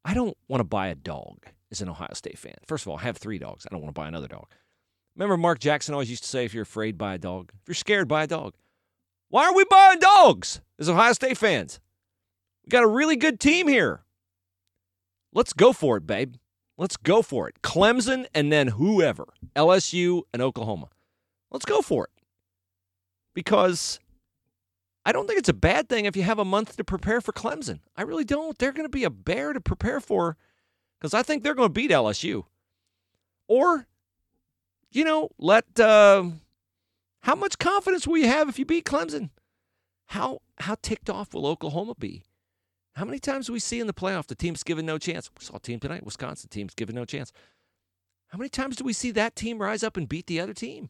I 0.05 0.15
don't 0.15 0.37
want 0.49 0.61
to 0.61 0.65
buy 0.65 0.89
a 0.89 0.95
dog 0.95 1.47
as 1.71 1.81
an 1.81 1.89
Ohio 1.89 2.13
State 2.13 2.39
fan. 2.39 2.55
First 2.67 2.85
of 2.85 2.89
all, 2.89 2.99
I 2.99 3.03
have 3.03 3.17
three 3.17 3.39
dogs. 3.39 3.67
I 3.67 3.75
don't 3.75 3.83
want 3.83 3.95
to 3.95 4.01
buy 4.01 4.09
another 4.09 4.29
dog. 4.29 4.47
Remember, 5.17 5.37
Mark 5.39 5.59
Jackson 5.59 5.95
always 5.95 6.11
used 6.11 6.25
to 6.25 6.29
say, 6.29 6.45
if 6.45 6.53
you're 6.53 6.63
afraid, 6.63 6.99
buy 6.99 7.15
a 7.15 7.19
dog. 7.19 7.51
If 7.63 7.69
you're 7.69 7.75
scared, 7.75 8.07
buy 8.07 8.25
a 8.25 8.27
dog. 8.27 8.55
Why 9.29 9.47
are 9.47 9.55
we 9.55 9.65
buying 9.65 9.99
dogs 9.99 10.61
as 10.79 10.89
Ohio 10.89 11.15
State 11.15 11.39
fans? 11.39 11.81
We 12.65 12.71
got 12.71 12.85
a 12.85 12.89
really 12.89 13.17
good 13.17 13.41
team 13.41 13.67
here. 13.67 14.03
Let's 15.33 15.53
go 15.53 15.73
for 15.73 15.97
it, 15.97 16.07
babe. 16.07 16.35
Let's 16.77 16.97
go 16.97 17.23
for 17.23 17.49
it. 17.49 17.63
Clemson 17.63 18.27
and 18.35 18.53
then 18.53 18.69
whoever, 18.69 19.27
LSU 19.55 20.23
and 20.33 20.43
Oklahoma. 20.43 20.89
Let's 21.51 21.65
go 21.65 21.81
for 21.81 22.05
it. 22.05 22.11
Because 23.35 23.99
I 25.07 25.13
don't 25.13 25.27
think 25.27 25.39
it's 25.39 25.49
a 25.49 25.55
bad 25.55 25.89
thing 25.89 26.05
if 26.05 26.17
you 26.17 26.25
have 26.25 26.39
a 26.39 26.45
month 26.45 26.77
to 26.77 26.85
prepare 26.85 27.21
for 27.21 27.33
Clemson. 27.33 27.81
I 27.97 28.03
really 28.03 28.25
don't. 28.25 28.59
They're 28.59 28.73
going 28.73 28.85
to 28.85 28.91
be 28.91 29.05
a 29.05 29.11
bear 29.11 29.53
to 29.53 29.61
prepare 29.61 30.01
for 30.01 30.37
because 30.99 31.15
I 31.15 31.23
think 31.23 31.43
they're 31.43 31.55
going 31.55 31.69
to 31.69 31.73
beat 31.73 31.91
LSU. 31.91 32.45
Or, 33.49 33.87
you 34.91 35.05
know, 35.05 35.31
let 35.39 35.79
uh, 35.79 36.25
how 37.23 37.35
much 37.35 37.59
confidence 37.59 38.07
will 38.07 38.19
you 38.19 38.29
have 38.29 38.49
if 38.49 38.59
you 38.59 38.65
beat 38.65 38.85
Clemson? 38.85 39.31
How 40.07 40.41
how 40.59 40.77
ticked 40.81 41.11
off 41.11 41.35
will 41.35 41.47
Oklahoma 41.47 41.95
be? 41.99 42.23
How 42.95 43.05
many 43.05 43.19
times 43.19 43.49
do 43.49 43.53
we 43.53 43.59
see 43.59 43.79
in 43.79 43.87
the 43.87 43.93
playoff 43.93 44.27
the 44.27 44.35
team's 44.35 44.63
given 44.63 44.87
no 44.87 44.97
chance? 44.97 45.31
We 45.39 45.45
saw 45.45 45.57
a 45.57 45.61
team 45.61 45.81
tonight, 45.81 46.05
Wisconsin 46.05 46.49
team's 46.49 46.75
given 46.75 46.95
no 46.95 47.05
chance. 47.05 47.33
How 48.29 48.39
many 48.39 48.49
times 48.49 48.77
do 48.77 48.85
we 48.85 48.93
see 48.93 49.11
that 49.13 49.37
team 49.37 49.59
rise 49.59 49.83
up 49.83 49.97
and 49.97 50.09
beat 50.09 50.27
the 50.27 50.41
other 50.41 50.55
team? 50.55 50.89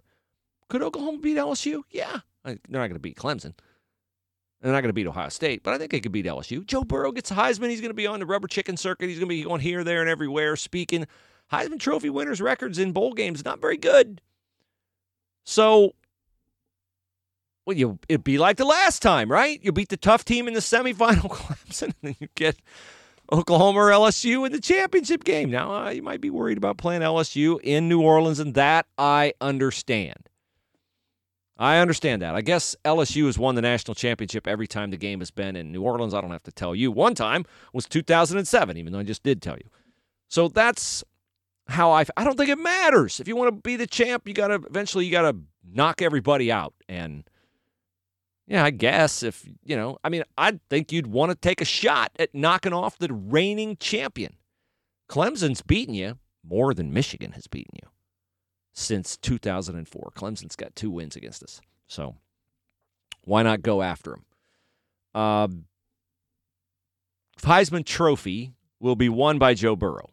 Could 0.69 0.83
Oklahoma 0.83 1.19
beat 1.19 1.37
LSU? 1.37 1.83
Yeah. 1.91 2.21
They're 2.45 2.59
not 2.69 2.89
going 2.89 2.93
to 2.93 3.01
beat 3.01 3.17
Clemson. 3.17 3.55
They're 4.61 4.73
not 4.73 4.81
going 4.81 4.89
to 4.89 4.95
beat 4.95 5.07
Ohio 5.07 5.29
State, 5.29 5.63
but 5.63 5.75
I 5.75 5.79
think 5.79 5.91
they 5.91 6.01
could 6.01 6.13
beat 6.13 6.27
LSU. 6.27 6.65
Joe 6.65 6.83
Burrow 6.83 7.13
gets 7.13 7.31
Heisman. 7.31 7.71
He's 7.71 7.81
going 7.81 7.91
to 7.91 7.95
be 7.95 8.07
on 8.07 8.21
the 8.21 8.27
rubber 8.27 8.49
chicken 8.49 8.77
circuit. 8.77 9.09
He's 9.09 9.19
going 9.19 9.29
to 9.29 9.35
be 9.35 9.43
going 9.43 9.61
here, 9.61 9.85
there, 9.85 10.01
and 10.01 10.09
everywhere 10.09 10.57
speaking. 10.57 11.07
Heisman 11.53 11.79
Trophy 11.79 12.11
winners' 12.11 12.41
records 12.41 12.79
in 12.79 12.93
bowl 12.93 13.13
games 13.13 13.45
not 13.45 13.61
very 13.61 13.77
good. 13.77 14.21
So, 15.45 15.95
well, 17.65 17.77
you 17.77 17.99
it'd 18.09 18.25
be 18.25 18.39
like 18.39 18.57
the 18.57 18.65
last 18.65 19.01
time, 19.01 19.31
right? 19.31 19.61
You 19.63 19.73
beat 19.73 19.91
the 19.91 19.97
tough 19.97 20.25
team 20.25 20.49
in 20.49 20.55
the 20.55 20.61
semifinal, 20.61 21.31
Clemson, 21.31 21.83
and 21.83 21.95
then 22.03 22.17
you 22.19 22.29
get 22.35 22.57
Oklahoma 23.33 23.79
or 23.79 23.91
LSU 23.91 24.45
in 24.45 24.53
the 24.53 24.61
championship 24.61 25.25
game. 25.25 25.51
Now, 25.51 25.87
uh, 25.87 25.91
you 25.91 26.03
might 26.03 26.21
be 26.21 26.31
worried 26.31 26.59
about 26.59 26.79
playing 26.79 27.03
LSU 27.03 27.61
in 27.63 27.89
New 27.89 28.01
Orleans, 28.01 28.41
and 28.41 28.55
that 28.55 28.87
I 28.99 29.35
understand. 29.41 30.29
I 31.59 31.79
understand 31.79 32.21
that. 32.23 32.35
I 32.35 32.43
guess 32.43 32.77
LSU 32.85 33.27
has 33.27 33.39
won 33.39 33.55
the 33.55 33.63
national 33.63 33.95
championship 33.95 34.47
every 34.47 34.67
time 34.67 34.91
the 34.91 34.99
game 34.99 35.21
has 35.21 35.31
been 35.31 35.57
in 35.57 35.73
New 35.73 35.83
Orleans. 35.83 36.13
I 36.13 36.21
don't 36.21 36.31
have 36.31 36.43
to 36.43 36.53
tell 36.53 36.75
you. 36.75 36.93
One 36.93 37.15
time 37.15 37.47
was 37.73 37.87
2007, 37.87 38.77
even 38.77 38.93
though 38.93 38.99
I 38.99 39.05
just 39.05 39.23
did 39.23 39.41
tell 39.41 39.57
you. 39.57 39.71
So 40.29 40.49
that's 40.49 41.03
how 41.69 41.93
I. 41.93 42.05
I 42.17 42.25
don't 42.25 42.37
think 42.37 42.51
it 42.51 42.59
matters. 42.59 43.21
If 43.21 43.29
you 43.29 43.37
want 43.37 43.55
to 43.55 43.61
be 43.61 43.77
the 43.77 43.87
champ, 43.87 44.27
you 44.27 44.35
got 44.35 44.49
to 44.49 44.55
eventually 44.55 45.05
you 45.05 45.11
got 45.11 45.31
to 45.31 45.37
knock 45.65 46.03
everybody 46.03 46.51
out. 46.51 46.75
And 46.89 47.29
yeah, 48.47 48.65
I 48.65 48.71
guess 48.71 49.23
if 49.23 49.47
you 49.65 49.77
know, 49.77 49.99
I 50.05 50.09
mean, 50.09 50.25
I 50.39 50.59
think 50.71 50.93
you'd 50.93 51.07
want 51.07 51.31
to 51.31 51.37
take 51.37 51.61
a 51.61 51.65
shot 51.65 52.13
at 52.19 52.35
knocking 52.35 52.73
off 52.73 52.99
the 52.99 53.13
reigning 53.13 53.77
champion. 53.77 54.35
Clemson's 55.09 55.63
beaten 55.63 55.95
you 55.95 56.19
more 56.49 56.75
than 56.75 56.93
Michigan 56.93 57.33
has 57.33 57.47
beaten 57.47 57.75
you 57.83 57.89
since 58.73 59.17
2004. 59.17 60.13
Clemson's 60.17 60.57
got 60.57 60.77
two 60.77 60.91
wins 60.91 61.17
against 61.17 61.43
us. 61.43 61.61
So 61.89 62.17
why 63.25 63.43
not 63.43 63.63
go 63.63 63.83
after 63.83 64.15
him? 64.15 64.25
Uh, 65.15 65.49
Heisman 67.41 67.85
Trophy 67.85 68.53
will 68.81 68.97
be 68.97 69.09
won 69.09 69.39
by 69.39 69.55
Joe 69.55 69.77
Burrow. 69.77 70.11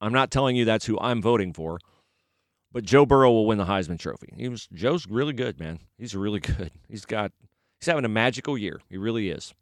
I'm 0.00 0.12
not 0.12 0.30
telling 0.30 0.56
you 0.56 0.64
that's 0.64 0.86
who 0.86 0.98
I'm 1.00 1.20
voting 1.20 1.52
for, 1.52 1.78
but 2.72 2.84
Joe 2.84 3.06
Burrow 3.06 3.30
will 3.30 3.46
win 3.46 3.58
the 3.58 3.64
Heisman 3.64 3.98
Trophy. 3.98 4.32
He 4.36 4.48
was 4.48 4.68
Joe's 4.72 5.06
really 5.06 5.32
good, 5.32 5.58
man. 5.58 5.80
He's 5.98 6.14
really 6.14 6.40
good. 6.40 6.70
He's 6.88 7.04
got 7.04 7.32
he's 7.80 7.86
having 7.86 8.04
a 8.04 8.08
magical 8.08 8.56
year. 8.56 8.80
He 8.88 8.96
really 8.96 9.30
is. 9.30 9.54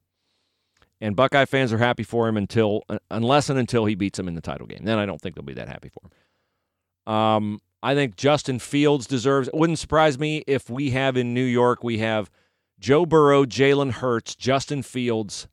And 1.00 1.14
Buckeye 1.14 1.44
fans 1.44 1.72
are 1.72 1.78
happy 1.78 2.02
for 2.02 2.26
him 2.26 2.36
until 2.36 2.82
unless 3.10 3.50
and 3.50 3.58
until 3.58 3.84
he 3.84 3.94
beats 3.94 4.16
them 4.16 4.28
in 4.28 4.34
the 4.34 4.40
title 4.40 4.66
game. 4.66 4.80
Then 4.82 4.98
I 4.98 5.06
don't 5.06 5.20
think 5.20 5.34
they'll 5.34 5.44
be 5.44 5.54
that 5.54 5.68
happy 5.68 5.90
for 5.90 6.00
him. 6.06 7.14
Um, 7.14 7.60
I 7.82 7.94
think 7.94 8.16
Justin 8.16 8.58
Fields 8.58 9.06
deserves. 9.06 9.48
It 9.48 9.54
wouldn't 9.54 9.78
surprise 9.78 10.18
me 10.18 10.42
if 10.46 10.70
we 10.70 10.90
have 10.90 11.16
in 11.16 11.34
New 11.34 11.44
York 11.44 11.84
we 11.84 11.98
have 11.98 12.30
Joe 12.78 13.06
Burrow, 13.06 13.44
Jalen 13.44 13.92
Hurts, 13.92 14.34
Justin 14.34 14.82
Fields, 14.82 15.48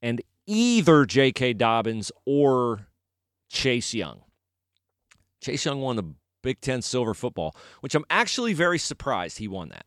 and 0.00 0.20
either 0.46 1.04
J.K. 1.04 1.54
Dobbins 1.54 2.12
or 2.26 2.86
Chase 3.52 3.94
Young. 3.94 4.22
Chase 5.40 5.64
Young 5.64 5.80
won 5.80 5.96
the 5.96 6.14
Big 6.42 6.60
Ten 6.60 6.82
Silver 6.82 7.14
Football, 7.14 7.54
which 7.80 7.94
I'm 7.94 8.04
actually 8.10 8.52
very 8.52 8.78
surprised 8.78 9.38
he 9.38 9.46
won 9.46 9.68
that. 9.68 9.86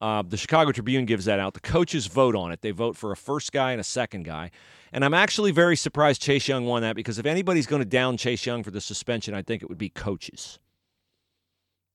Uh, 0.00 0.22
the 0.22 0.36
Chicago 0.36 0.72
Tribune 0.72 1.04
gives 1.04 1.24
that 1.24 1.38
out. 1.38 1.54
The 1.54 1.60
coaches 1.60 2.06
vote 2.06 2.34
on 2.34 2.52
it. 2.52 2.60
They 2.62 2.70
vote 2.70 2.96
for 2.96 3.12
a 3.12 3.16
first 3.16 3.52
guy 3.52 3.72
and 3.72 3.80
a 3.80 3.84
second 3.84 4.24
guy. 4.24 4.50
And 4.92 5.04
I'm 5.04 5.14
actually 5.14 5.50
very 5.50 5.76
surprised 5.76 6.22
Chase 6.22 6.48
Young 6.48 6.66
won 6.66 6.82
that 6.82 6.96
because 6.96 7.18
if 7.18 7.26
anybody's 7.26 7.66
going 7.66 7.80
to 7.80 7.88
down 7.88 8.16
Chase 8.16 8.46
Young 8.46 8.62
for 8.62 8.70
the 8.70 8.80
suspension, 8.80 9.34
I 9.34 9.42
think 9.42 9.62
it 9.62 9.68
would 9.68 9.78
be 9.78 9.88
coaches 9.88 10.58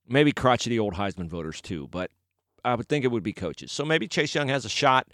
maybe 0.10 0.32
crotchety 0.32 0.78
old 0.80 0.96
Heisman 0.96 1.28
voters 1.28 1.62
too, 1.62 1.88
but 1.90 2.12
I 2.66 2.76
would 2.76 2.90
think 2.90 3.06
it 3.06 3.10
would 3.10 3.24
be 3.24 3.32
coaches. 3.32 3.72
So 3.72 3.86
maybe 3.86 4.08
Chase 4.08 4.36
Young 4.36 4.50
has 4.50 4.66
a 4.66 4.70
shot 4.70 5.08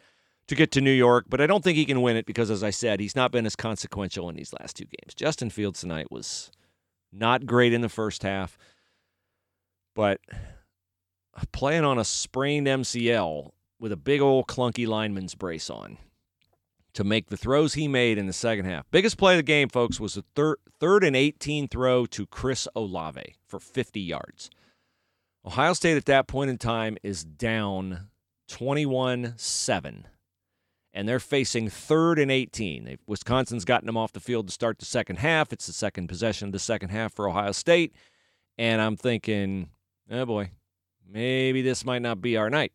to 0.48 0.56
get 0.56 0.72
to 0.72 0.82
New 0.82 0.92
York, 0.92 1.26
but 1.28 1.42
I 1.42 1.48
don't 1.48 1.64
think 1.64 1.78
he 1.78 1.86
can 1.86 2.02
win 2.02 2.18
it 2.18 2.26
because, 2.26 2.52
as 2.52 2.64
I 2.64 2.70
said, 2.70 3.00
he's 3.00 3.16
not 3.16 3.32
been 3.32 3.46
as 3.46 3.56
consequential 3.56 4.30
in 4.30 4.36
these 4.36 4.54
last 4.60 4.76
two 4.76 4.86
games. 4.86 5.16
Justin 5.16 5.50
Fields 5.50 5.82
tonight 5.82 6.12
was 6.12 6.52
not 7.12 7.46
great 7.46 7.74
in 7.74 7.82
the 7.82 7.90
first 7.90 8.24
half, 8.24 8.58
but 9.96 10.20
playing 11.52 11.84
on 11.84 11.98
a 11.98 12.06
sprained 12.06 12.68
MCL 12.68 13.52
with 13.80 13.92
a 13.92 13.98
big 13.98 14.22
old 14.22 14.48
clunky 14.48 14.88
lineman's 14.88 15.36
brace 15.36 15.70
on 15.70 15.98
to 16.94 17.04
make 17.04 17.28
the 17.28 17.38
throws 17.38 17.74
he 17.74 17.88
made 17.88 18.18
in 18.18 18.26
the 18.26 18.34
second 18.34 18.66
half. 18.66 18.90
Biggest 18.90 19.18
play 19.18 19.34
of 19.34 19.40
the 19.40 19.44
game, 19.44 19.68
folks, 19.68 20.00
was 20.00 20.16
a 20.16 20.24
third, 20.36 20.58
third 20.80 21.04
and 21.04 21.16
18 21.16 21.68
throw 21.68 22.06
to 22.06 22.26
Chris 22.26 22.68
Olave 22.76 23.36
for 23.46 23.60
50 23.60 24.00
yards. 24.00 24.50
Ohio 25.46 25.74
State 25.74 25.98
at 25.98 26.06
that 26.06 26.28
point 26.28 26.50
in 26.50 26.58
time 26.58 26.98
is 27.04 27.24
down 27.24 28.08
21 28.48 29.34
7. 29.36 30.08
And 30.96 31.08
they're 31.08 31.20
facing 31.20 31.70
third 31.70 32.18
and 32.18 32.32
18. 32.32 32.86
They've, 32.86 33.00
Wisconsin's 33.06 33.66
gotten 33.66 33.86
them 33.86 33.98
off 33.98 34.14
the 34.14 34.20
field 34.20 34.48
to 34.48 34.54
start 34.54 34.80
the 34.80 34.86
second 34.86 35.18
half. 35.18 35.52
It's 35.52 35.68
the 35.68 35.74
second 35.74 36.08
possession 36.08 36.48
of 36.48 36.52
the 36.54 36.60
second 36.60 36.90
half 36.90 37.14
for 37.14 37.30
Ohio 37.30 37.52
State. 37.52 37.94
And 38.58 38.82
I'm 38.82 38.96
thinking, 38.96 39.70
oh 40.10 40.26
boy, 40.26 40.52
maybe 41.08 41.62
this 41.62 41.86
might 41.86 42.02
not 42.02 42.22
be 42.22 42.38
our 42.38 42.50
night. 42.50 42.72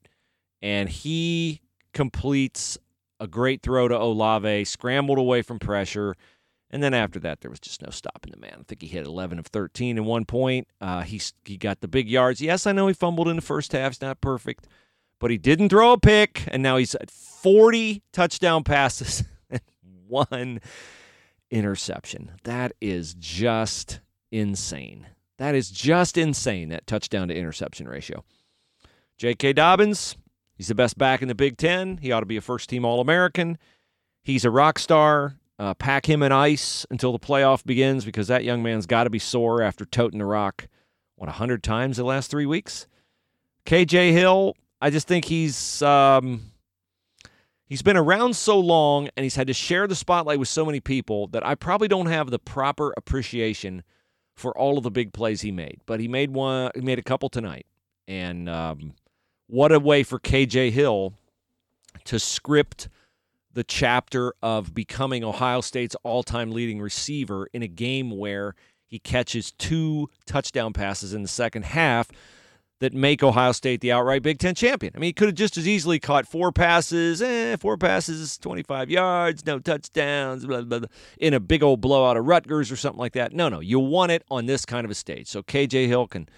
And 0.61 0.89
he 0.89 1.63
completes 1.95 2.79
a 3.19 3.27
great 3.27 3.63
throw 3.63 3.89
to 3.89 3.99
Olave, 3.99 4.67
scrambled 4.67 5.19
away 5.19 5.41
from 5.43 5.59
pressure, 5.59 6.15
and 6.71 6.83
then 6.83 6.95
after 6.95 7.19
that, 7.21 7.41
there 7.41 7.51
was 7.51 7.61
just 7.61 7.83
no 7.83 7.91
stopping 7.91 8.31
the 8.31 8.39
man. 8.39 8.57
I 8.61 8.63
think 8.63 8.81
he 8.81 8.89
hit 8.89 9.07
11 9.07 9.39
of 9.39 9.47
13 9.47 9.99
in 9.99 10.05
one 10.05 10.25
point. 10.25 10.69
Uh, 10.81 11.03
he, 11.03 11.21
he 11.45 11.57
got 11.57 11.81
the 11.81 11.89
big 11.89 12.09
yards. 12.09 12.41
Yes, 12.41 12.67
I 12.67 12.73
know 12.73 12.87
he 12.87 12.95
fumbled 12.95 13.29
in 13.29 13.37
the 13.37 13.43
first 13.43 13.73
half. 13.73 13.93
It's 13.93 14.01
not 14.01 14.21
perfect, 14.21 14.69
but 15.21 15.31
he 15.31 15.39
didn't 15.39 15.69
throw 15.69 15.93
a 15.93 16.01
pick. 16.01 16.45
And 16.49 16.63
now 16.63 16.79
he's 16.79 16.97
at 16.97 17.11
40 17.11 18.03
touchdown 18.13 18.65
passes 18.65 19.23
and 19.51 19.61
one 20.09 20.61
interception. 21.51 22.33
That 22.43 22.73
is 22.81 23.15
just 23.15 24.01
insane. 24.33 25.07
That 25.39 25.55
is 25.55 25.71
just 25.71 26.19
insane, 26.19 26.69
that 26.71 26.87
touchdown 26.87 27.29
to 27.29 27.35
interception 27.35 27.89
ratio. 27.89 28.25
J.K. 29.17 29.55
Dobbins, 29.55 30.17
he's 30.55 30.69
the 30.69 30.75
best 30.75 30.99
back 30.99 31.23
in 31.23 31.29
the 31.29 31.35
Big 31.35 31.57
Ten. 31.57 31.99
He 31.99 32.13
ought 32.13 32.21
to 32.21 32.27
be 32.27 32.37
a 32.37 32.43
first 32.43 32.69
team 32.69 32.85
All 32.85 33.01
American. 33.01 33.59
He's 34.23 34.45
a 34.45 34.51
rock 34.51 34.79
star. 34.79 35.37
Uh, 35.59 35.75
pack 35.75 36.09
him 36.09 36.23
in 36.23 36.33
ice 36.33 36.87
until 36.91 37.13
the 37.13 37.19
playoff 37.19 37.65
begins 37.67 38.07
because 38.07 38.29
that 38.29 38.45
young 38.45 38.63
man's 38.63 38.87
got 38.87 39.05
to 39.05 39.11
be 39.11 39.19
sore 39.19 39.61
after 39.61 39.85
toting 39.85 40.19
the 40.19 40.25
rock, 40.25 40.69
what, 41.17 41.27
100 41.27 41.63
times 41.63 41.99
the 41.99 42.05
last 42.05 42.31
three 42.31 42.47
weeks? 42.47 42.87
KJ 43.67 44.13
Hill, 44.13 44.55
I 44.81 44.91
just 44.91 45.07
think 45.07 45.27
he's. 45.27 45.83
Um, 45.83 46.51
he's 47.71 47.83
been 47.83 47.97
around 47.97 48.37
so 48.37 48.59
long 48.59 49.09
and 49.17 49.25
he's 49.25 49.37
had 49.37 49.47
to 49.47 49.55
share 49.55 49.87
the 49.87 49.95
spotlight 49.95 50.39
with 50.39 50.49
so 50.49 50.67
many 50.67 50.81
people 50.81 51.29
that 51.29 51.47
I 51.47 51.55
probably 51.55 51.89
don't 51.89 52.07
have 52.07 52.31
the 52.31 52.39
proper 52.39 52.93
appreciation 52.97 53.83
for 54.35 54.57
all 54.59 54.77
of 54.77 54.85
the 54.85 54.91
big 54.91 55.13
plays 55.15 55.41
he 55.41 55.53
made. 55.53 55.81
But 55.87 56.01
he 56.01 56.09
made 56.09 56.33
one, 56.33 56.73
he 56.75 56.83
made 56.83 56.99
a 56.99 57.03
couple 57.03 57.31
tonight, 57.31 57.67
and 58.09 58.49
um, 58.49 58.95
what 59.47 59.73
a 59.73 59.79
way 59.79 60.03
for 60.03 60.19
KJ 60.19 60.73
Hill 60.73 61.15
to 62.05 62.19
script 62.19 62.89
the 63.53 63.65
chapter 63.65 64.35
of 64.43 64.75
becoming 64.75 65.25
Ohio 65.25 65.61
State's 65.61 65.97
all 66.03 66.23
time 66.23 66.51
leading 66.51 66.81
receiver 66.81 67.49
in 67.53 67.63
a 67.63 67.69
game 67.69 68.17
where 68.17 68.55
he 68.87 68.99
catches 68.99 69.53
two 69.53 70.09
touchdown 70.27 70.73
passes 70.73 71.15
in 71.15 71.23
the 71.23 71.29
second 71.29 71.65
half 71.65 72.09
that 72.81 72.95
make 72.95 73.23
Ohio 73.23 73.53
State 73.53 73.81
the 73.81 73.93
outright 73.93 74.23
Big 74.23 74.39
Ten 74.39 74.55
champion. 74.55 74.93
I 74.97 74.99
mean, 74.99 75.09
he 75.09 75.13
could 75.13 75.29
have 75.29 75.35
just 75.35 75.57
as 75.57 75.69
easily 75.69 75.99
caught 75.99 76.27
four 76.27 76.51
passes, 76.51 77.23
eh, 77.23 77.57
four 77.57 77.77
passes, 77.77 78.39
25 78.39 78.91
yards, 78.91 79.47
no 79.47 79.59
touchdowns, 79.59 80.47
blah, 80.47 80.63
blah, 80.63 80.81
blah, 80.81 80.89
in 81.19 81.35
a 81.35 81.41
big 81.41 81.63
old 81.63 81.81
blowout 81.81 82.17
of 82.17 82.27
Rutgers 82.27 82.73
or 82.73 82.77
something 82.77 82.99
like 82.99 83.13
that. 83.13 83.33
No, 83.33 83.49
no, 83.49 83.61
you 83.61 83.79
won 83.79 84.11
it 84.11 84.25
on 84.31 84.47
this 84.47 84.65
kind 84.65 84.85
of 84.85 84.91
a 84.91 84.95
stage. 84.95 85.29
So 85.29 85.43
KJ 85.43 85.87
Hill 85.87 86.09
can 86.09 86.29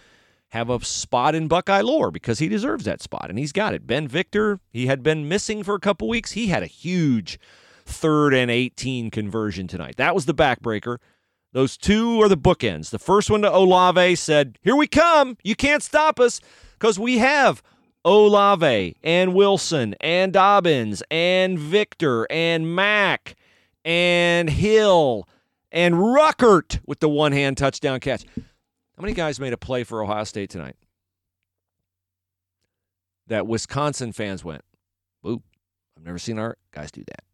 have 0.50 0.68
a 0.68 0.84
spot 0.84 1.34
in 1.34 1.48
Buckeye 1.48 1.80
lore 1.80 2.10
because 2.10 2.38
he 2.38 2.48
deserves 2.48 2.84
that 2.84 3.00
spot, 3.00 3.30
and 3.30 3.38
he's 3.38 3.52
got 3.52 3.72
it. 3.72 3.86
Ben 3.86 4.06
Victor, 4.06 4.60
he 4.70 4.86
had 4.86 5.02
been 5.02 5.28
missing 5.28 5.62
for 5.62 5.74
a 5.74 5.80
couple 5.80 6.08
weeks. 6.08 6.32
He 6.32 6.48
had 6.48 6.62
a 6.62 6.66
huge 6.66 7.38
third 7.86 8.34
and 8.34 8.50
18 8.50 9.10
conversion 9.10 9.66
tonight. 9.66 9.96
That 9.96 10.14
was 10.14 10.26
the 10.26 10.34
backbreaker. 10.34 10.98
Those 11.52 11.76
two 11.76 12.20
are 12.22 12.28
the 12.28 12.36
bookends. 12.36 12.90
The 12.90 12.98
first 12.98 13.30
one 13.30 13.42
to 13.42 13.54
Olave 13.54 14.16
said, 14.16 14.58
Here 14.62 14.74
we 14.74 14.86
come. 14.86 15.36
You 15.44 15.54
can't 15.54 15.82
stop 15.82 16.18
us 16.18 16.40
because 16.78 16.98
we 16.98 17.18
have 17.18 17.62
Olave 18.04 18.96
and 19.02 19.34
Wilson 19.34 19.94
and 20.00 20.32
Dobbins 20.32 21.02
and 21.10 21.58
Victor 21.58 22.26
and 22.30 22.74
Mack 22.74 23.36
and 23.84 24.48
Hill 24.48 25.28
and 25.70 25.94
Ruckert 25.94 26.80
with 26.86 27.00
the 27.00 27.08
one 27.08 27.32
hand 27.32 27.58
touchdown 27.58 28.00
catch. 28.00 28.24
How 28.36 29.00
many 29.00 29.12
guys 29.12 29.38
made 29.38 29.52
a 29.52 29.58
play 29.58 29.84
for 29.84 30.02
Ohio 30.02 30.24
State 30.24 30.50
tonight? 30.50 30.76
That 33.26 33.46
Wisconsin 33.46 34.12
fans 34.12 34.42
went, 34.42 34.62
Ooh, 35.26 35.42
I've 35.96 36.04
never 36.04 36.18
seen 36.18 36.38
our 36.38 36.56
guys 36.72 36.90
do 36.90 37.04
that. 37.06 37.24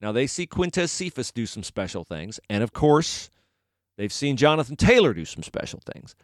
Now 0.00 0.10
they 0.10 0.26
see 0.26 0.46
Quintez 0.48 0.90
Cephus 0.90 1.30
do 1.30 1.46
some 1.46 1.62
special 1.62 2.02
things, 2.04 2.40
and 2.50 2.62
of 2.64 2.72
course, 2.72 3.30
they've 3.96 4.12
seen 4.12 4.36
Jonathan 4.36 4.76
Taylor 4.76 5.14
do 5.14 5.24
some 5.24 5.42
special 5.42 5.80
things. 5.92 6.14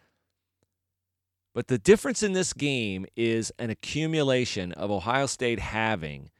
But 1.55 1.69
the 1.69 1.79
difference 1.79 2.23
in 2.23 2.35
this 2.35 2.53
game 2.53 3.07
is 3.17 3.53
an 3.59 3.71
accumulation 3.71 4.73
of 4.73 4.91
Ohio 4.91 5.27
State 5.27 5.59
having 5.59 6.31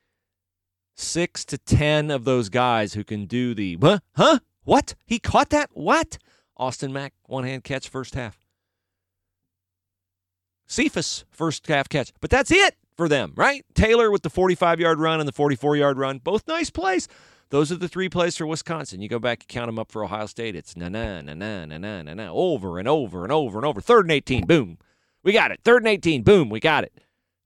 six 0.95 1.45
to 1.47 1.59
ten 1.59 2.11
of 2.11 2.25
those 2.25 2.49
guys 2.49 2.95
who 2.95 3.05
can 3.05 3.27
do 3.27 3.55
the 3.55 3.79
huh? 3.81 3.99
Huh? 4.17 4.39
What? 4.65 4.95
He 5.07 5.19
caught 5.19 5.51
that? 5.51 5.71
What? 5.73 6.19
Austin 6.57 6.93
Mack, 6.93 7.15
one 7.27 7.45
hand 7.45 7.65
catch 7.65 7.89
first 7.89 8.15
half. 8.15 8.39
Cephus, 10.67 11.25
first 11.31 11.67
half 11.67 11.89
catch. 11.89 12.13
But 12.21 12.31
that's 12.31 12.51
it 12.51 12.77
for 12.97 13.09
them, 13.09 13.33
right? 13.37 13.65
Taylor 13.75 14.11
with 14.11 14.23
the 14.23 14.31
45 14.31 14.81
yard 14.81 14.99
run 14.99 15.21
and 15.21 15.29
the 15.29 15.33
44 15.33 15.77
yard 15.77 15.99
run, 15.99 16.19
both 16.19 16.47
nice 16.47 16.69
plays. 16.69 17.09
Those 17.51 17.73
are 17.73 17.77
the 17.77 17.89
three 17.89 18.09
plays 18.09 18.37
for 18.37 18.47
Wisconsin. 18.47 19.01
You 19.01 19.09
go 19.09 19.19
back 19.19 19.43
and 19.43 19.49
count 19.49 19.69
them 19.69 19.79
up 19.79 19.91
for 19.91 20.05
Ohio 20.05 20.27
State. 20.27 20.55
It's 20.55 20.77
na 20.77 20.89
na 20.89 21.23
na 21.23 21.35
na 21.35 21.65
na 21.65 21.79
na 21.79 22.03
na 22.03 22.15
na 22.15 22.31
over 22.31 22.79
and 22.79 22.87
over 22.87 23.23
and 23.23 23.33
over 23.33 23.59
and 23.59 23.67
over. 23.67 23.81
Third 23.81 24.05
and 24.05 24.13
18, 24.13 24.47
boom. 24.47 24.79
We 25.23 25.33
got 25.33 25.51
it. 25.51 25.61
Third 25.65 25.83
and 25.83 25.89
18. 25.89 26.23
Boom. 26.23 26.51
We 26.51 26.61
got 26.61 26.85
it. 26.85 26.93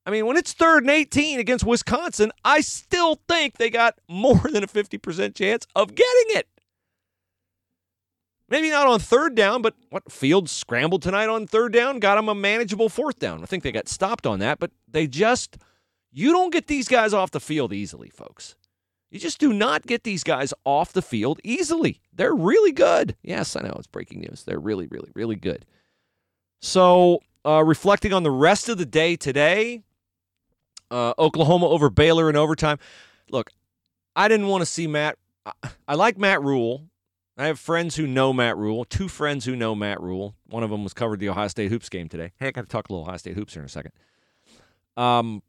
I 0.05 0.11
mean, 0.11 0.27
when 0.27 0.37
it's 0.37 0.53
third 0.53 0.83
and 0.83 0.91
18 0.91 1.39
against 1.39 1.65
Wisconsin, 1.65 2.33
I 2.45 2.61
still 2.61 3.21
think 3.29 3.57
they 3.57 3.71
got 3.71 3.95
more 4.09 4.41
than 4.51 4.65
a 4.65 4.69
50% 4.69 5.35
chance 5.35 5.67
of 5.77 5.95
getting 5.95 6.37
it. 6.37 6.49
Maybe 8.49 8.69
not 8.69 8.87
on 8.87 8.99
third 9.01 9.35
down, 9.35 9.63
but 9.63 9.75
what 9.89 10.13
Fields 10.13 10.53
scrambled 10.53 11.01
tonight 11.01 11.29
on 11.29 11.47
third 11.47 11.73
down, 11.73 12.01
got 12.01 12.17
them 12.17 12.29
a 12.29 12.35
manageable 12.35 12.91
fourth 12.91 13.19
down. 13.19 13.43
I 13.43 13.47
think 13.47 13.63
they 13.63 13.73
got 13.73 13.89
stopped 13.89 14.27
on 14.27 14.41
that, 14.41 14.59
but 14.59 14.73
they 14.87 15.07
just, 15.07 15.57
you 16.11 16.33
don't 16.33 16.53
get 16.53 16.67
these 16.67 16.87
guys 16.87 17.15
off 17.15 17.31
the 17.31 17.41
field 17.41 17.73
easily, 17.73 18.11
folks. 18.11 18.57
You 19.13 19.19
just 19.21 19.39
do 19.39 19.53
not 19.53 19.87
get 19.87 20.05
these 20.05 20.25
guys 20.25 20.55
off 20.65 20.95
the 20.95 21.03
field 21.03 21.39
easily. 21.45 22.01
They're 22.15 22.35
really 22.35 22.73
good. 22.73 23.15
Yes, 23.23 23.55
I 23.55 23.61
know 23.61 23.75
it's 23.77 23.87
breaking 23.87 24.21
news. 24.21 24.45
They're 24.45 24.59
really, 24.59 24.87
really, 24.87 25.11
really 25.15 25.37
good. 25.37 25.67
So 26.63 27.21
uh, 27.45 27.63
reflecting 27.63 28.15
on 28.15 28.23
the 28.23 28.31
rest 28.31 28.71
of 28.71 28.79
the 28.79 28.87
day 28.87 29.17
today, 29.17 29.83
uh, 30.91 31.13
Oklahoma 31.19 31.67
over 31.67 31.91
Baylor 31.91 32.31
in 32.31 32.37
overtime. 32.37 32.79
Look, 33.31 33.51
I 34.17 34.29
didn't 34.29 34.47
want 34.47 34.63
to 34.63 34.67
see 34.67 34.87
Matt. 34.87 35.19
I, 35.45 35.53
I 35.89 35.95
like 35.95 36.17
Matt 36.17 36.43
Rhule. 36.43 36.89
I 37.37 37.49
have 37.49 37.59
friends 37.59 37.97
who 37.97 38.07
know 38.07 38.33
Matt 38.33 38.57
Rhule, 38.57 38.87
two 38.87 39.09
friends 39.09 39.45
who 39.45 39.55
know 39.55 39.75
Matt 39.75 40.01
Rhule. 40.01 40.37
One 40.47 40.63
of 40.63 40.71
them 40.71 40.85
was 40.85 40.95
covered 40.95 41.21
the 41.21 41.29
Ohio 41.29 41.49
State 41.49 41.71
Hoops 41.71 41.91
game 41.91 42.09
today. 42.09 42.33
Hey, 42.39 42.49
I 42.49 42.51
got 42.51 42.63
to 42.63 42.67
talk 42.67 42.89
a 42.89 42.93
little 42.93 43.05
Ohio 43.05 43.19
State 43.19 43.35
Hoops 43.35 43.53
here 43.53 43.61
in 43.61 43.67
a 43.67 43.69
second. 43.69 43.93
Um, 44.97 45.43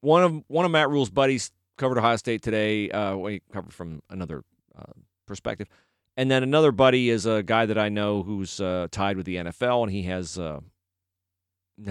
one 0.00 0.24
of 0.24 0.44
one 0.48 0.64
of 0.64 0.72
Matt 0.72 0.90
Rhule's 0.90 1.10
buddies 1.10 1.52
covered 1.76 1.98
Ohio 1.98 2.16
State 2.16 2.42
today. 2.42 2.90
Uh, 2.90 3.16
he 3.24 3.40
covered 3.52 3.72
from 3.72 4.02
another 4.10 4.44
uh, 4.78 4.92
perspective. 5.26 5.68
And 6.16 6.30
then 6.30 6.42
another 6.42 6.70
buddy 6.70 7.10
is 7.10 7.26
a 7.26 7.42
guy 7.42 7.66
that 7.66 7.78
I 7.78 7.88
know 7.88 8.22
who's 8.22 8.60
uh, 8.60 8.86
tied 8.90 9.16
with 9.16 9.26
the 9.26 9.36
NFL, 9.36 9.82
and 9.82 9.92
he 9.92 10.02
has 10.04 10.38
uh, 10.38 10.60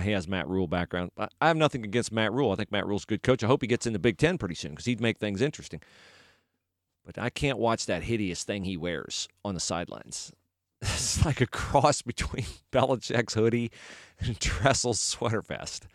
he 0.01 0.11
has 0.11 0.27
Matt 0.27 0.47
Rhule 0.47 0.67
background. 0.67 1.11
I 1.17 1.47
have 1.47 1.57
nothing 1.57 1.83
against 1.83 2.11
Matt 2.11 2.31
Rhule. 2.31 2.51
I 2.51 2.55
think 2.55 2.71
Matt 2.71 2.87
Rhule's 2.87 3.03
a 3.03 3.07
good 3.07 3.23
coach. 3.23 3.43
I 3.43 3.47
hope 3.47 3.61
he 3.61 3.67
gets 3.67 3.85
in 3.85 3.93
the 3.93 3.99
Big 3.99 4.17
Ten 4.17 4.37
pretty 4.37 4.55
soon 4.55 4.71
because 4.71 4.85
he'd 4.85 5.01
make 5.01 5.17
things 5.17 5.41
interesting. 5.41 5.81
But 7.05 7.17
I 7.17 7.29
can't 7.29 7.57
watch 7.57 7.85
that 7.87 8.03
hideous 8.03 8.45
thing 8.45 8.63
he 8.63 8.77
wears 8.77 9.27
on 9.43 9.55
the 9.55 9.59
sidelines. 9.59 10.31
It's 10.83 11.25
like 11.25 11.41
a 11.41 11.47
cross 11.47 12.01
between 12.01 12.45
Belichick's 12.71 13.33
hoodie 13.33 13.71
and 14.19 14.39
Tressel's 14.39 14.99
sweater 14.99 15.41
vest, 15.41 15.87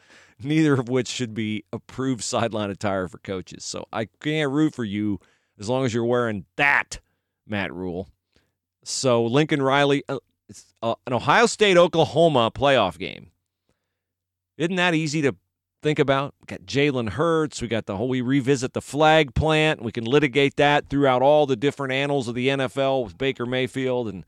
neither 0.42 0.74
of 0.74 0.88
which 0.88 1.09
should 1.09 1.35
be 1.35 1.64
approved 1.72 2.24
sideline 2.24 2.70
attire 2.70 3.07
for 3.09 3.18
coaches. 3.18 3.64
So 3.64 3.87
I 3.92 4.07
can't 4.20 4.51
root 4.51 4.74
for 4.74 4.85
you 4.85 5.20
as 5.59 5.68
long 5.68 5.85
as 5.85 5.92
you're 5.92 6.05
wearing 6.05 6.46
that, 6.57 7.01
Matt 7.46 7.72
Rhule. 7.72 8.09
So 8.85 9.24
Lincoln 9.24 9.61
Riley, 9.61 10.03
uh, 10.09 10.18
it's 10.48 10.72
uh, 10.83 10.94
an 11.07 11.12
Ohio 11.12 11.46
State 11.46 11.77
Oklahoma 11.77 12.51
playoff 12.51 12.98
game. 12.98 13.31
Isn't 14.57 14.77
that 14.77 14.94
easy 14.94 15.20
to 15.22 15.37
think 15.83 15.98
about? 15.98 16.35
We 16.40 16.46
got 16.46 16.62
Jalen 16.62 17.11
Hurts. 17.11 17.61
We 17.61 17.68
got 17.68 17.87
the 17.87 17.96
whole. 17.96 18.09
We 18.09 18.22
revisit 18.22 18.72
the 18.72 18.81
flag 18.81 19.35
plant. 19.35 19.83
We 19.83 19.92
can 19.92 20.05
litigate 20.05 20.57
that 20.57 20.88
throughout 20.88 21.22
all 21.22 21.46
the 21.46 21.57
different 21.57 21.92
annals 21.92 22.29
of 22.29 22.35
the 22.35 22.48
NFL 22.48 23.05
with 23.05 23.18
Baker 23.18 23.44
Mayfield 23.44 24.09
and 24.09 24.24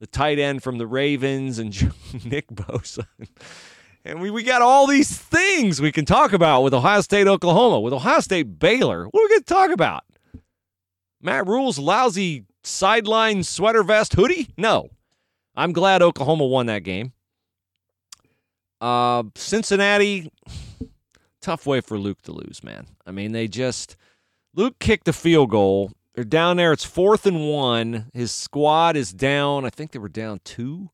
the 0.00 0.06
tight 0.06 0.38
end 0.38 0.62
from 0.62 0.78
the 0.78 0.86
Ravens 0.86 1.58
and 1.58 1.70
Nick 2.24 2.48
Bosa. 2.48 3.06
And 4.04 4.20
we, 4.20 4.30
we 4.30 4.42
got 4.42 4.62
all 4.62 4.86
these 4.86 5.16
things 5.16 5.80
we 5.80 5.92
can 5.92 6.06
talk 6.06 6.32
about 6.32 6.62
with 6.62 6.72
Ohio 6.72 7.02
State, 7.02 7.26
Oklahoma, 7.26 7.80
with 7.80 7.92
Ohio 7.92 8.20
State, 8.20 8.58
Baylor. 8.58 9.04
What 9.04 9.20
are 9.20 9.24
we 9.24 9.28
going 9.28 9.40
to 9.42 9.54
talk 9.54 9.70
about? 9.70 10.04
Matt 11.20 11.46
Rhule's 11.46 11.78
lousy 11.78 12.46
sideline 12.64 13.42
sweater 13.42 13.82
vest 13.82 14.14
hoodie? 14.14 14.48
No. 14.56 14.88
I'm 15.54 15.72
glad 15.72 16.00
Oklahoma 16.00 16.46
won 16.46 16.66
that 16.66 16.82
game. 16.82 17.12
Uh, 18.80 19.24
Cincinnati, 19.34 20.32
tough 21.42 21.66
way 21.66 21.82
for 21.82 21.98
Luke 21.98 22.22
to 22.22 22.32
lose, 22.32 22.64
man. 22.64 22.86
I 23.06 23.10
mean, 23.10 23.32
they 23.32 23.46
just 23.46 23.96
Luke 24.54 24.78
kicked 24.78 25.04
the 25.04 25.12
field 25.12 25.50
goal. 25.50 25.92
They're 26.14 26.24
down 26.24 26.56
there. 26.56 26.72
It's 26.72 26.84
fourth 26.84 27.24
and 27.26 27.48
one. 27.48 28.10
His 28.12 28.32
squad 28.32 28.96
is 28.96 29.12
down. 29.12 29.64
I 29.64 29.70
think 29.70 29.92
they 29.92 29.98
were 29.98 30.08
down 30.08 30.40
two. 30.44 30.90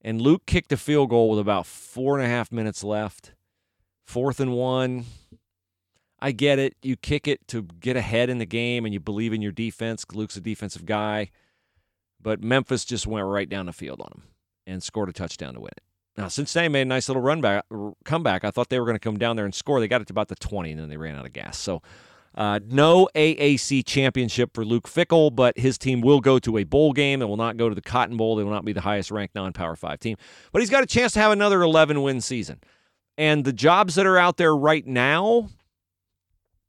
And 0.00 0.20
Luke 0.20 0.46
kicked 0.46 0.72
a 0.72 0.76
field 0.76 1.10
goal 1.10 1.30
with 1.30 1.38
about 1.38 1.66
four 1.66 2.16
and 2.16 2.24
a 2.24 2.28
half 2.28 2.50
minutes 2.50 2.82
left. 2.82 3.32
Fourth 4.06 4.40
and 4.40 4.52
one. 4.52 5.04
I 6.18 6.32
get 6.32 6.58
it. 6.58 6.76
You 6.82 6.96
kick 6.96 7.28
it 7.28 7.46
to 7.48 7.62
get 7.62 7.96
ahead 7.96 8.30
in 8.30 8.38
the 8.38 8.46
game 8.46 8.84
and 8.84 8.94
you 8.94 9.00
believe 9.00 9.32
in 9.32 9.42
your 9.42 9.52
defense. 9.52 10.06
Luke's 10.12 10.36
a 10.36 10.40
defensive 10.40 10.86
guy. 10.86 11.30
But 12.20 12.42
Memphis 12.42 12.84
just 12.84 13.06
went 13.06 13.26
right 13.26 13.48
down 13.48 13.66
the 13.66 13.72
field 13.72 14.00
on 14.00 14.10
him 14.14 14.22
and 14.66 14.82
scored 14.82 15.08
a 15.08 15.12
touchdown 15.12 15.54
to 15.54 15.60
win 15.60 15.70
it. 15.76 15.82
Now, 16.16 16.28
Cincinnati 16.28 16.70
made 16.70 16.82
a 16.82 16.86
nice 16.86 17.08
little 17.08 17.22
run 17.22 17.42
back, 17.42 17.66
comeback. 18.04 18.42
I 18.42 18.50
thought 18.50 18.70
they 18.70 18.80
were 18.80 18.86
going 18.86 18.96
to 18.96 19.00
come 19.00 19.18
down 19.18 19.36
there 19.36 19.44
and 19.44 19.54
score. 19.54 19.80
They 19.80 19.88
got 19.88 20.00
it 20.00 20.06
to 20.06 20.12
about 20.14 20.28
the 20.28 20.34
20, 20.34 20.72
and 20.72 20.80
then 20.80 20.88
they 20.88 20.96
ran 20.96 21.14
out 21.14 21.26
of 21.26 21.32
gas. 21.34 21.58
So, 21.58 21.82
uh, 22.36 22.60
no 22.66 23.08
AAC 23.14 23.84
championship 23.86 24.52
for 24.52 24.64
Luke 24.64 24.88
Fickell, 24.88 25.34
but 25.34 25.58
his 25.58 25.78
team 25.78 26.02
will 26.02 26.20
go 26.20 26.38
to 26.38 26.58
a 26.58 26.64
bowl 26.64 26.92
game 26.92 27.22
and 27.22 27.28
will 27.28 27.38
not 27.38 27.56
go 27.56 27.68
to 27.68 27.74
the 27.74 27.80
Cotton 27.80 28.16
Bowl. 28.16 28.36
They 28.36 28.44
will 28.44 28.52
not 28.52 28.64
be 28.64 28.74
the 28.74 28.82
highest 28.82 29.10
ranked 29.10 29.34
non 29.34 29.52
Power 29.52 29.74
5 29.74 29.98
team. 29.98 30.16
But 30.52 30.60
he's 30.60 30.70
got 30.70 30.82
a 30.82 30.86
chance 30.86 31.12
to 31.14 31.20
have 31.20 31.32
another 31.32 31.62
11 31.62 32.02
win 32.02 32.20
season. 32.20 32.60
And 33.16 33.44
the 33.44 33.52
jobs 33.52 33.94
that 33.94 34.04
are 34.04 34.18
out 34.18 34.36
there 34.36 34.54
right 34.54 34.86
now, 34.86 35.48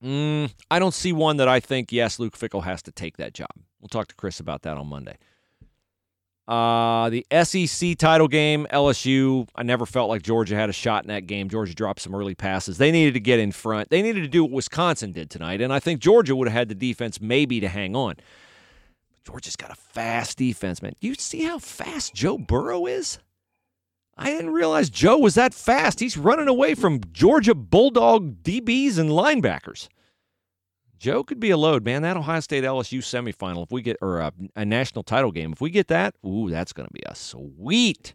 mm, 0.02 0.54
I 0.72 0.80
don't 0.80 0.94
see 0.94 1.12
one 1.12 1.38
that 1.38 1.50
I 1.50 1.60
think, 1.60 1.92
yes, 1.92 2.18
Luke 2.20 2.38
Fickell 2.38 2.64
has 2.64 2.82
to 2.84 2.92
take 2.92 3.18
that 3.18 3.34
job. 3.34 3.52
We'll 3.82 3.90
talk 3.90 4.08
to 4.08 4.16
Chris 4.16 4.40
about 4.40 4.62
that 4.62 4.78
on 4.78 4.88
Monday. 4.88 5.18
Uh, 6.48 7.10
the 7.10 7.26
SEC 7.44 7.98
title 7.98 8.30
game, 8.30 8.68
LSU. 8.72 9.48
I 9.56 9.64
never 9.64 9.86
felt 9.86 10.10
like 10.10 10.22
Georgia 10.22 10.56
had 10.56 10.70
a 10.70 10.74
shot 10.74 11.04
in 11.04 11.10
that 11.10 11.28
game. 11.28 11.50
Georgia 11.50 11.76
dropped 11.76 12.00
some 12.00 12.16
early 12.16 12.36
passes. 12.36 12.78
They 12.78 12.92
needed 12.92 13.16
to 13.16 13.20
get 13.20 13.40
in 13.40 13.52
front. 13.52 13.90
They 13.90 14.02
needed 14.02 14.22
to 14.22 14.30
do 14.30 14.44
what 14.44 14.52
Wisconsin 14.52 15.12
did 15.12 15.30
tonight, 15.30 15.60
and 15.60 15.74
I 15.74 15.80
think 15.80 16.00
Georgia 16.00 16.36
would 16.36 16.48
have 16.48 16.56
had 16.56 16.70
the 16.70 16.76
defense 16.76 17.20
maybe 17.20 17.60
to 17.60 17.68
hang 17.68 17.96
on. 17.96 18.16
Georgia's 19.26 19.58
got 19.58 19.72
a 19.72 19.76
fast 19.76 20.38
defense, 20.38 20.82
man. 20.82 20.94
You 21.02 21.16
see 21.16 21.44
how 21.44 21.60
fast 21.60 22.14
Joe 22.14 22.38
Burrow 22.38 22.86
is? 22.86 23.20
I 24.18 24.32
didn't 24.32 24.52
realize 24.52 24.90
Joe 24.90 25.18
was 25.18 25.36
that 25.36 25.54
fast. 25.54 26.00
He's 26.00 26.18
running 26.18 26.48
away 26.48 26.76
from 26.76 27.02
Georgia 27.12 27.54
Bulldog 27.54 28.42
DBs 28.42 28.98
and 28.98 29.10
linebackers. 29.10 29.90
Joe 30.98 31.24
could 31.24 31.40
be 31.40 31.50
a 31.52 31.58
load, 31.58 31.86
man. 31.86 32.02
That 32.02 32.18
Ohio 32.18 32.40
State 32.40 32.64
LSU 32.64 33.00
semifinal, 33.00 33.64
if 33.64 33.72
we 33.72 33.82
get, 33.82 33.98
or 34.02 34.20
a, 34.20 34.34
a 34.56 34.66
national 34.66 35.04
title 35.04 35.32
game, 35.32 35.54
if 35.54 35.62
we 35.62 35.70
get 35.70 35.88
that, 35.88 36.16
ooh, 36.26 36.50
that's 36.50 36.74
going 36.74 36.88
to 36.88 36.94
be 36.94 37.04
a 37.06 37.16
sweet, 37.16 38.14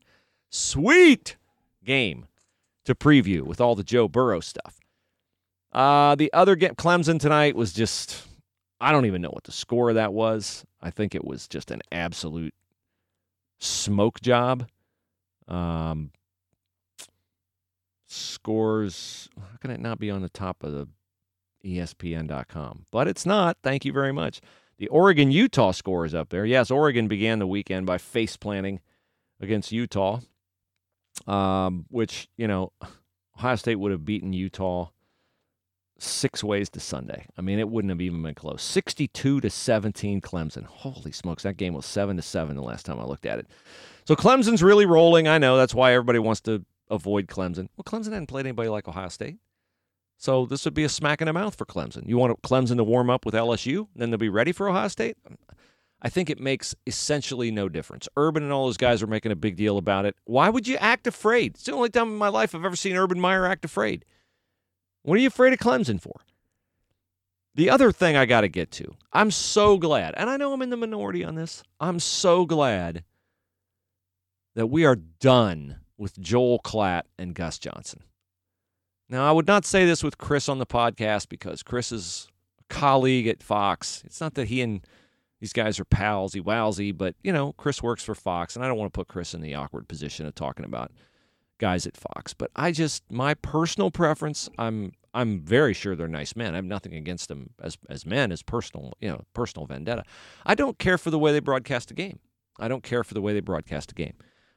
sweet 0.50 1.36
game 1.84 2.26
to 2.84 2.94
preview 2.94 3.42
with 3.42 3.60
all 3.60 3.74
the 3.74 3.84
Joe 3.84 4.08
Burrow 4.08 4.40
stuff. 4.40 4.80
Uh, 5.72 6.14
the 6.14 6.32
other 6.32 6.56
game, 6.56 6.74
Clemson 6.74 7.18
tonight 7.18 7.56
was 7.56 7.72
just, 7.72 8.26
I 8.80 8.92
don't 8.92 9.06
even 9.06 9.22
know 9.22 9.30
what 9.30 9.44
the 9.44 9.52
score 9.52 9.90
of 9.90 9.94
that 9.94 10.12
was. 10.12 10.64
I 10.80 10.90
think 10.90 11.14
it 11.14 11.24
was 11.24 11.48
just 11.48 11.70
an 11.70 11.80
absolute 11.92 12.54
smoke 13.58 14.20
job. 14.20 14.68
Um, 15.48 16.10
scores, 18.06 19.28
how 19.38 19.56
can 19.60 19.70
it 19.70 19.80
not 19.80 19.98
be 19.98 20.10
on 20.10 20.22
the 20.22 20.28
top 20.28 20.62
of 20.62 20.72
the 20.72 20.88
ESPN.com. 21.64 22.86
But 22.90 23.08
it's 23.08 23.26
not. 23.26 23.58
Thank 23.62 23.84
you 23.84 23.92
very 23.92 24.12
much. 24.12 24.40
The 24.78 24.88
Oregon 24.88 25.30
Utah 25.30 25.70
score 25.70 26.04
is 26.04 26.14
up 26.14 26.30
there. 26.30 26.44
Yes, 26.44 26.70
Oregon 26.70 27.08
began 27.08 27.38
the 27.38 27.46
weekend 27.46 27.86
by 27.86 27.98
face 27.98 28.36
planting 28.36 28.80
against 29.40 29.72
Utah, 29.72 30.20
um, 31.26 31.86
which, 31.88 32.28
you 32.36 32.48
know, 32.48 32.72
Ohio 33.36 33.56
State 33.56 33.76
would 33.76 33.92
have 33.92 34.04
beaten 34.04 34.32
Utah 34.32 34.88
six 35.98 36.42
ways 36.42 36.68
to 36.70 36.80
Sunday. 36.80 37.26
I 37.38 37.42
mean, 37.42 37.58
it 37.58 37.68
wouldn't 37.68 37.90
have 37.90 38.00
even 38.00 38.22
been 38.22 38.34
close. 38.34 38.62
62 38.62 39.40
to 39.40 39.50
17 39.50 40.20
Clemson. 40.20 40.64
Holy 40.64 41.12
smokes, 41.12 41.44
that 41.44 41.56
game 41.56 41.74
was 41.74 41.86
7 41.86 42.16
to 42.16 42.22
7 42.22 42.56
the 42.56 42.62
last 42.62 42.84
time 42.84 42.98
I 42.98 43.04
looked 43.04 43.26
at 43.26 43.38
it. 43.38 43.46
So 44.04 44.16
Clemson's 44.16 44.62
really 44.62 44.86
rolling. 44.86 45.28
I 45.28 45.38
know 45.38 45.56
that's 45.56 45.74
why 45.74 45.92
everybody 45.92 46.18
wants 46.18 46.40
to 46.42 46.64
avoid 46.90 47.28
Clemson. 47.28 47.68
Well, 47.76 47.84
Clemson 47.84 48.12
hadn't 48.12 48.26
played 48.26 48.46
anybody 48.46 48.68
like 48.68 48.88
Ohio 48.88 49.08
State. 49.08 49.36
So 50.22 50.46
this 50.46 50.64
would 50.64 50.74
be 50.74 50.84
a 50.84 50.88
smack 50.88 51.20
in 51.20 51.26
the 51.26 51.32
mouth 51.32 51.56
for 51.56 51.64
Clemson. 51.64 52.08
You 52.08 52.16
want 52.16 52.40
Clemson 52.42 52.76
to 52.76 52.84
warm 52.84 53.10
up 53.10 53.26
with 53.26 53.34
LSU, 53.34 53.88
then 53.96 54.10
they'll 54.10 54.18
be 54.18 54.28
ready 54.28 54.52
for 54.52 54.68
Ohio 54.68 54.86
State? 54.86 55.16
I 56.00 56.10
think 56.10 56.30
it 56.30 56.38
makes 56.38 56.76
essentially 56.86 57.50
no 57.50 57.68
difference. 57.68 58.08
Urban 58.16 58.44
and 58.44 58.52
all 58.52 58.66
those 58.66 58.76
guys 58.76 59.02
are 59.02 59.08
making 59.08 59.32
a 59.32 59.36
big 59.36 59.56
deal 59.56 59.78
about 59.78 60.04
it. 60.04 60.14
Why 60.22 60.48
would 60.48 60.68
you 60.68 60.76
act 60.76 61.08
afraid? 61.08 61.56
It's 61.56 61.64
the 61.64 61.72
only 61.72 61.90
time 61.90 62.06
in 62.06 62.18
my 62.18 62.28
life 62.28 62.54
I've 62.54 62.64
ever 62.64 62.76
seen 62.76 62.94
Urban 62.94 63.18
Meyer 63.18 63.46
act 63.46 63.64
afraid. 63.64 64.04
What 65.02 65.16
are 65.16 65.20
you 65.20 65.26
afraid 65.26 65.54
of 65.54 65.58
Clemson 65.58 66.00
for? 66.00 66.20
The 67.56 67.68
other 67.68 67.90
thing 67.90 68.16
I 68.16 68.24
got 68.24 68.42
to 68.42 68.48
get 68.48 68.70
to, 68.72 68.94
I'm 69.12 69.32
so 69.32 69.76
glad, 69.76 70.14
and 70.16 70.30
I 70.30 70.36
know 70.36 70.52
I'm 70.52 70.62
in 70.62 70.70
the 70.70 70.76
minority 70.76 71.24
on 71.24 71.34
this, 71.34 71.64
I'm 71.80 71.98
so 71.98 72.46
glad 72.46 73.02
that 74.54 74.68
we 74.68 74.84
are 74.84 74.94
done 74.94 75.80
with 75.98 76.16
Joel 76.20 76.60
Klatt 76.60 77.02
and 77.18 77.34
Gus 77.34 77.58
Johnson. 77.58 78.04
Now, 79.12 79.28
I 79.28 79.32
would 79.32 79.46
not 79.46 79.66
say 79.66 79.84
this 79.84 80.02
with 80.02 80.16
Chris 80.16 80.48
on 80.48 80.58
the 80.58 80.64
podcast 80.64 81.28
because 81.28 81.62
Chris 81.62 81.92
is 81.92 82.28
a 82.58 82.74
colleague 82.74 83.26
at 83.26 83.42
Fox. 83.42 84.02
It's 84.06 84.22
not 84.22 84.32
that 84.34 84.48
he 84.48 84.62
and 84.62 84.80
these 85.38 85.52
guys 85.52 85.78
are 85.78 85.84
palsy 85.84 86.40
wowsy, 86.40 86.96
but, 86.96 87.14
you 87.22 87.30
know, 87.30 87.52
Chris 87.52 87.82
works 87.82 88.02
for 88.02 88.14
Fox, 88.14 88.56
and 88.56 88.64
I 88.64 88.68
don't 88.68 88.78
want 88.78 88.90
to 88.90 88.98
put 88.98 89.08
Chris 89.08 89.34
in 89.34 89.42
the 89.42 89.54
awkward 89.54 89.86
position 89.86 90.24
of 90.24 90.34
talking 90.34 90.64
about 90.64 90.92
guys 91.58 91.86
at 91.86 91.94
Fox. 91.94 92.32
But 92.32 92.50
I 92.56 92.72
just 92.72 93.04
my 93.10 93.34
personal 93.34 93.90
preference, 93.90 94.48
I'm 94.56 94.92
I'm 95.12 95.40
very 95.40 95.74
sure 95.74 95.94
they're 95.94 96.08
nice 96.08 96.34
men. 96.34 96.54
I 96.54 96.56
have 96.56 96.64
nothing 96.64 96.94
against 96.94 97.28
them 97.28 97.50
as 97.60 97.76
as 97.90 98.06
men, 98.06 98.32
as 98.32 98.42
personal, 98.42 98.94
you 98.98 99.10
know, 99.10 99.24
personal 99.34 99.66
vendetta. 99.66 100.04
I 100.46 100.54
don't 100.54 100.78
care 100.78 100.96
for 100.96 101.10
the 101.10 101.18
way 101.18 101.32
they 101.32 101.40
broadcast 101.40 101.90
a 101.90 101.94
game. 101.94 102.18
I 102.58 102.66
don't 102.66 102.82
care 102.82 103.04
for 103.04 103.12
the 103.12 103.20
way 103.20 103.34
they 103.34 103.40
broadcast 103.40 103.92
a 103.92 103.94
game. 103.94 104.14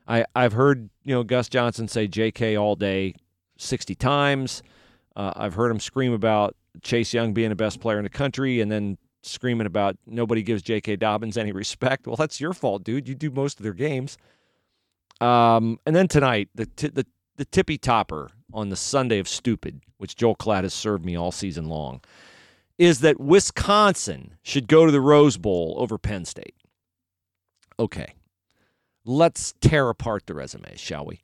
I 0.07 0.25
I've 0.33 0.53
heard 0.53 0.89
you 1.03 1.13
know 1.13 1.23
Gus 1.23 1.49
Johnson 1.49 1.89
say 1.89 2.07
J.K. 2.07 2.55
all 2.55 2.77
day, 2.77 3.15
sixty 3.57 3.95
times. 3.95 4.63
Uh, 5.15 5.31
I've 5.35 5.53
heard 5.53 5.71
him 5.71 5.79
scream 5.79 6.13
about 6.13 6.55
Chase 6.81 7.13
Young 7.13 7.33
being 7.33 7.49
the 7.49 7.55
best 7.55 7.79
player 7.79 7.97
in 7.97 8.03
the 8.03 8.09
country, 8.09 8.59
and 8.61 8.71
then 8.71 8.97
screaming 9.23 9.65
about 9.65 9.97
nobody 10.05 10.43
gives 10.43 10.61
J.K. 10.61 10.97
Dobbins 10.97 11.37
any 11.37 11.51
respect. 11.53 12.07
Well, 12.07 12.15
that's 12.15 12.39
your 12.39 12.53
fault, 12.53 12.83
dude. 12.83 13.07
You 13.07 13.15
do 13.15 13.31
most 13.31 13.59
of 13.59 13.63
their 13.63 13.73
games. 13.73 14.17
Um, 15.21 15.79
and 15.85 15.95
then 15.95 16.07
tonight, 16.07 16.49
the, 16.55 16.65
t- 16.65 16.89
the 16.89 17.05
the 17.37 17.45
tippy 17.45 17.77
topper 17.77 18.29
on 18.53 18.69
the 18.69 18.75
Sunday 18.75 19.19
of 19.19 19.27
stupid, 19.27 19.81
which 19.97 20.15
Joel 20.15 20.35
Klatt 20.35 20.63
has 20.63 20.73
served 20.73 21.05
me 21.05 21.15
all 21.15 21.31
season 21.31 21.67
long, 21.67 22.01
is 22.77 22.99
that 23.01 23.19
Wisconsin 23.19 24.35
should 24.41 24.67
go 24.67 24.85
to 24.85 24.91
the 24.91 25.01
Rose 25.01 25.37
Bowl 25.37 25.75
over 25.77 25.97
Penn 25.97 26.25
State. 26.25 26.55
Okay, 27.77 28.13
let's 29.03 29.53
tear 29.59 29.89
apart 29.89 30.27
the 30.27 30.33
resumes, 30.33 30.79
shall 30.79 31.05
we? 31.05 31.21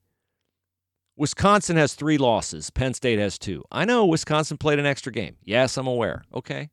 Wisconsin 1.17 1.77
has 1.77 1.93
three 1.93 2.17
losses. 2.17 2.69
Penn 2.69 2.93
State 2.93 3.19
has 3.19 3.37
two. 3.37 3.63
I 3.71 3.85
know 3.85 4.05
Wisconsin 4.05 4.57
played 4.57 4.79
an 4.79 4.85
extra 4.85 5.11
game. 5.11 5.37
Yes, 5.43 5.77
I'm 5.77 5.87
aware. 5.87 6.23
Okay. 6.33 6.69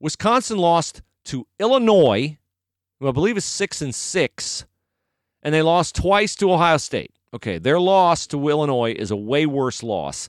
Wisconsin 0.00 0.58
lost 0.58 1.02
to 1.26 1.46
Illinois, 1.58 2.38
who 3.00 3.08
I 3.08 3.12
believe 3.12 3.36
is 3.36 3.44
six 3.44 3.80
and 3.82 3.94
six 3.94 4.66
and 5.42 5.54
they 5.54 5.62
lost 5.62 5.96
twice 5.96 6.34
to 6.36 6.52
Ohio 6.52 6.76
State. 6.76 7.12
Okay, 7.34 7.58
their 7.58 7.80
loss 7.80 8.26
to 8.28 8.48
Illinois 8.48 8.92
is 8.92 9.10
a 9.10 9.16
way 9.16 9.46
worse 9.46 9.82
loss 9.82 10.28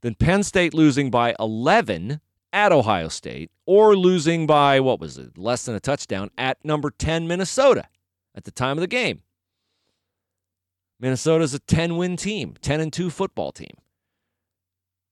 than 0.00 0.14
Penn 0.14 0.42
State 0.42 0.74
losing 0.74 1.10
by 1.10 1.34
11 1.38 2.20
at 2.52 2.72
Ohio 2.72 3.08
State 3.08 3.50
or 3.66 3.96
losing 3.96 4.46
by, 4.46 4.80
what 4.80 5.00
was 5.00 5.18
it, 5.18 5.36
less 5.36 5.64
than 5.64 5.74
a 5.74 5.80
touchdown 5.80 6.30
at 6.38 6.64
number 6.64 6.90
10 6.90 7.28
Minnesota 7.28 7.84
at 8.34 8.44
the 8.44 8.50
time 8.50 8.78
of 8.78 8.80
the 8.80 8.86
game. 8.86 9.20
Minnesota's 11.00 11.54
a 11.54 11.58
10 11.60 11.96
win 11.96 12.16
team, 12.16 12.54
10 12.60 12.80
and 12.80 12.92
2 12.92 13.10
football 13.10 13.52
team. 13.52 13.76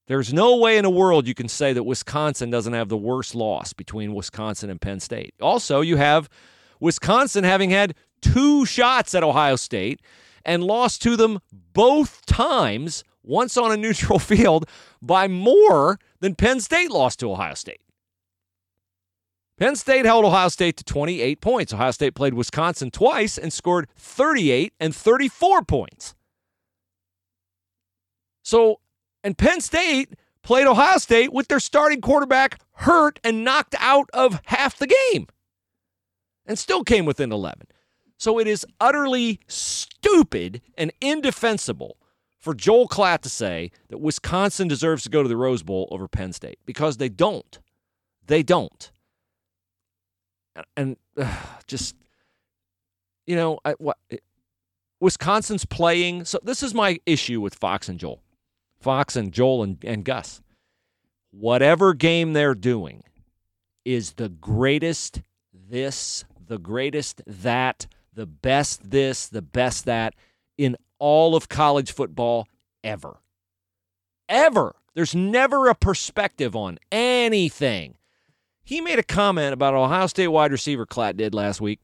There's 0.08 0.32
no 0.32 0.56
way 0.56 0.76
in 0.78 0.84
the 0.84 0.90
world 0.90 1.26
you 1.26 1.34
can 1.34 1.48
say 1.48 1.72
that 1.72 1.82
Wisconsin 1.82 2.48
doesn't 2.48 2.72
have 2.72 2.88
the 2.88 2.96
worst 2.96 3.34
loss 3.34 3.72
between 3.72 4.14
Wisconsin 4.14 4.70
and 4.70 4.80
Penn 4.80 5.00
State. 5.00 5.34
Also, 5.40 5.80
you 5.80 5.96
have 5.96 6.28
Wisconsin 6.78 7.42
having 7.42 7.70
had 7.70 7.94
two 8.20 8.64
shots 8.64 9.14
at 9.14 9.24
Ohio 9.24 9.56
State 9.56 10.00
and 10.44 10.62
lost 10.62 11.02
to 11.02 11.16
them 11.16 11.40
both 11.50 12.24
times, 12.24 13.02
once 13.24 13.56
on 13.56 13.72
a 13.72 13.76
neutral 13.76 14.18
field, 14.20 14.68
by 15.02 15.26
more 15.26 15.98
than 16.20 16.36
Penn 16.36 16.60
State 16.60 16.90
lost 16.90 17.18
to 17.20 17.32
Ohio 17.32 17.54
State. 17.54 17.80
Penn 19.58 19.74
State 19.74 20.04
held 20.04 20.24
Ohio 20.24 20.48
State 20.48 20.76
to 20.76 20.84
28 20.84 21.40
points. 21.40 21.72
Ohio 21.72 21.90
State 21.90 22.14
played 22.14 22.34
Wisconsin 22.34 22.90
twice 22.90 23.38
and 23.38 23.52
scored 23.52 23.88
38 23.96 24.74
and 24.78 24.94
34 24.94 25.62
points. 25.62 26.14
So, 28.42 28.80
and 29.24 29.36
Penn 29.36 29.60
State 29.60 30.14
played 30.42 30.66
Ohio 30.66 30.98
State 30.98 31.32
with 31.32 31.48
their 31.48 31.58
starting 31.58 32.00
quarterback 32.00 32.60
hurt 32.72 33.18
and 33.24 33.44
knocked 33.44 33.74
out 33.78 34.10
of 34.12 34.40
half 34.44 34.76
the 34.78 34.86
game 34.86 35.26
and 36.44 36.58
still 36.58 36.84
came 36.84 37.06
within 37.06 37.32
11. 37.32 37.66
So 38.18 38.38
it 38.38 38.46
is 38.46 38.66
utterly 38.78 39.40
stupid 39.46 40.60
and 40.76 40.92
indefensible 41.00 41.96
for 42.38 42.54
Joel 42.54 42.88
Klatt 42.88 43.22
to 43.22 43.28
say 43.28 43.72
that 43.88 43.98
Wisconsin 43.98 44.68
deserves 44.68 45.02
to 45.04 45.10
go 45.10 45.22
to 45.22 45.28
the 45.28 45.36
Rose 45.36 45.62
Bowl 45.62 45.88
over 45.90 46.06
Penn 46.06 46.32
State 46.32 46.58
because 46.64 46.98
they 46.98 47.08
don't. 47.08 47.58
They 48.26 48.42
don't. 48.42 48.90
And 50.76 50.96
uh, 51.16 51.36
just, 51.66 51.96
you 53.26 53.36
know, 53.36 53.58
I, 53.64 53.72
what 53.78 53.98
Wisconsin's 55.00 55.64
playing. 55.64 56.24
So 56.24 56.38
this 56.42 56.62
is 56.62 56.74
my 56.74 56.98
issue 57.06 57.40
with 57.40 57.54
Fox 57.54 57.88
and 57.88 57.98
Joel. 57.98 58.22
Fox 58.80 59.16
and 59.16 59.32
Joel 59.32 59.62
and, 59.62 59.78
and 59.84 60.04
Gus. 60.04 60.42
Whatever 61.30 61.92
game 61.92 62.32
they're 62.32 62.54
doing 62.54 63.02
is 63.84 64.14
the 64.14 64.28
greatest 64.28 65.22
this, 65.52 66.24
the 66.46 66.58
greatest 66.58 67.22
that, 67.26 67.86
the 68.12 68.26
best 68.26 68.90
this, 68.90 69.28
the 69.28 69.42
best 69.42 69.84
that 69.84 70.14
in 70.56 70.76
all 70.98 71.36
of 71.36 71.48
college 71.48 71.92
football 71.92 72.48
ever. 72.82 73.18
Ever. 74.28 74.76
There's 74.94 75.14
never 75.14 75.68
a 75.68 75.74
perspective 75.74 76.56
on 76.56 76.78
anything. 76.90 77.95
He 78.66 78.80
made 78.80 78.98
a 78.98 79.04
comment 79.04 79.52
about 79.52 79.74
Ohio 79.74 80.08
State 80.08 80.26
wide 80.26 80.50
receiver 80.50 80.86
Klatt 80.86 81.16
did 81.16 81.32
last 81.32 81.60
week 81.60 81.82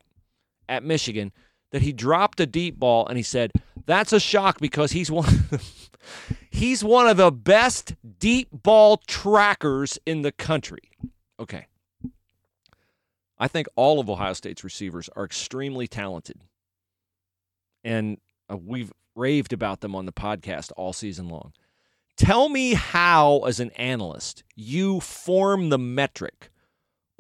at 0.69 0.83
Michigan 0.83 1.31
that 1.71 1.81
he 1.81 1.93
dropped 1.93 2.41
a 2.41 2.47
deep 2.47 2.77
ball 2.77 3.07
and 3.07 3.17
he 3.17 3.23
said, 3.23 3.53
That's 3.87 4.13
a 4.13 4.19
shock 4.19 4.59
because 4.59 4.91
he's 4.91 5.09
one 5.09 5.45
he's 6.51 6.83
one 6.83 7.07
of 7.07 7.17
the 7.17 7.31
best 7.31 7.95
deep 8.19 8.49
ball 8.53 8.97
trackers 9.07 9.97
in 10.07 10.23
the 10.23 10.33
country. 10.33 10.91
Okay. 11.39 11.69
I 13.39 13.47
think 13.47 13.69
all 13.77 14.01
of 14.01 14.11
Ohio 14.11 14.33
State's 14.33 14.65
receivers 14.65 15.09
are 15.15 15.25
extremely 15.25 15.87
talented. 15.87 16.41
And 17.85 18.19
uh, 18.51 18.57
we've 18.57 18.93
raved 19.15 19.53
about 19.53 19.83
them 19.83 19.95
on 19.95 20.05
the 20.05 20.13
podcast 20.13 20.73
all 20.77 20.93
season 20.93 21.29
long. 21.29 21.53
Tell 22.17 22.49
me 22.49 22.75
how, 22.75 23.41
as 23.41 23.61
an 23.61 23.71
analyst, 23.73 24.43
you 24.57 24.99
form 24.99 25.69
the 25.69 25.79
metric 25.79 26.52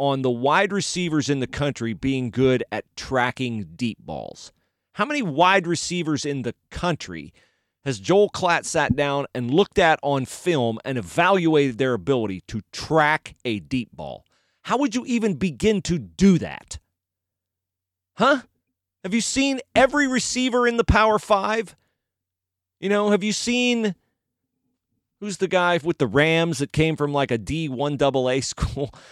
on 0.02 0.22
the 0.22 0.30
wide 0.30 0.72
receivers 0.72 1.30
in 1.30 1.38
the 1.38 1.46
country 1.46 1.92
being 1.92 2.28
good 2.28 2.64
at 2.72 2.84
tracking 2.96 3.62
deep 3.76 3.98
balls. 4.00 4.50
How 4.94 5.04
many 5.04 5.22
wide 5.22 5.64
receivers 5.64 6.24
in 6.24 6.42
the 6.42 6.56
country 6.72 7.32
has 7.84 8.00
Joel 8.00 8.28
Klatt 8.28 8.64
sat 8.64 8.96
down 8.96 9.26
and 9.32 9.54
looked 9.54 9.78
at 9.78 10.00
on 10.02 10.24
film 10.24 10.80
and 10.84 10.98
evaluated 10.98 11.78
their 11.78 11.94
ability 11.94 12.42
to 12.48 12.62
track 12.72 13.36
a 13.44 13.60
deep 13.60 13.90
ball? 13.94 14.26
How 14.62 14.76
would 14.78 14.96
you 14.96 15.04
even 15.06 15.34
begin 15.34 15.80
to 15.82 16.00
do 16.00 16.36
that? 16.38 16.80
Huh? 18.14 18.40
Have 19.04 19.14
you 19.14 19.20
seen 19.20 19.60
every 19.76 20.08
receiver 20.08 20.66
in 20.66 20.78
the 20.78 20.84
Power 20.84 21.20
Five? 21.20 21.76
You 22.80 22.88
know, 22.88 23.12
have 23.12 23.22
you 23.22 23.32
seen 23.32 23.94
who's 25.20 25.36
the 25.36 25.46
guy 25.46 25.78
with 25.84 25.98
the 25.98 26.08
Rams 26.08 26.58
that 26.58 26.72
came 26.72 26.96
from 26.96 27.12
like 27.12 27.30
a 27.30 27.38
D1 27.38 28.02
AA 28.02 28.40
school? 28.40 28.92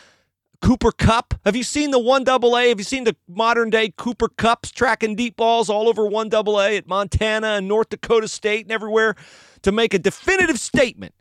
Cooper 0.61 0.93
Kupp. 0.93 1.35
Have 1.45 1.57
you 1.57 1.63
seen 1.63 1.91
the 1.91 1.99
1 1.99 2.29
AA? 2.29 2.69
Have 2.69 2.79
you 2.79 2.85
seen 2.85 3.05
the 3.05 3.17
modern 3.29 3.71
day 3.71 3.93
Cooper 3.97 4.29
Kupps 4.29 4.73
tracking 4.73 5.15
deep 5.17 5.37
balls 5.37 5.69
all 5.71 5.89
over 5.89 6.07
1 6.07 6.33
AA 6.35 6.77
at 6.77 6.87
Montana 6.87 7.49
and 7.49 7.67
North 7.69 7.89
Dakota 7.89 8.29
State 8.29 8.67
and 8.67 8.73
everywhere 8.73 9.15
to 9.63 9.73
make 9.73 9.95
a 9.95 9.99
definitive 9.99 10.61
statement 10.61 11.15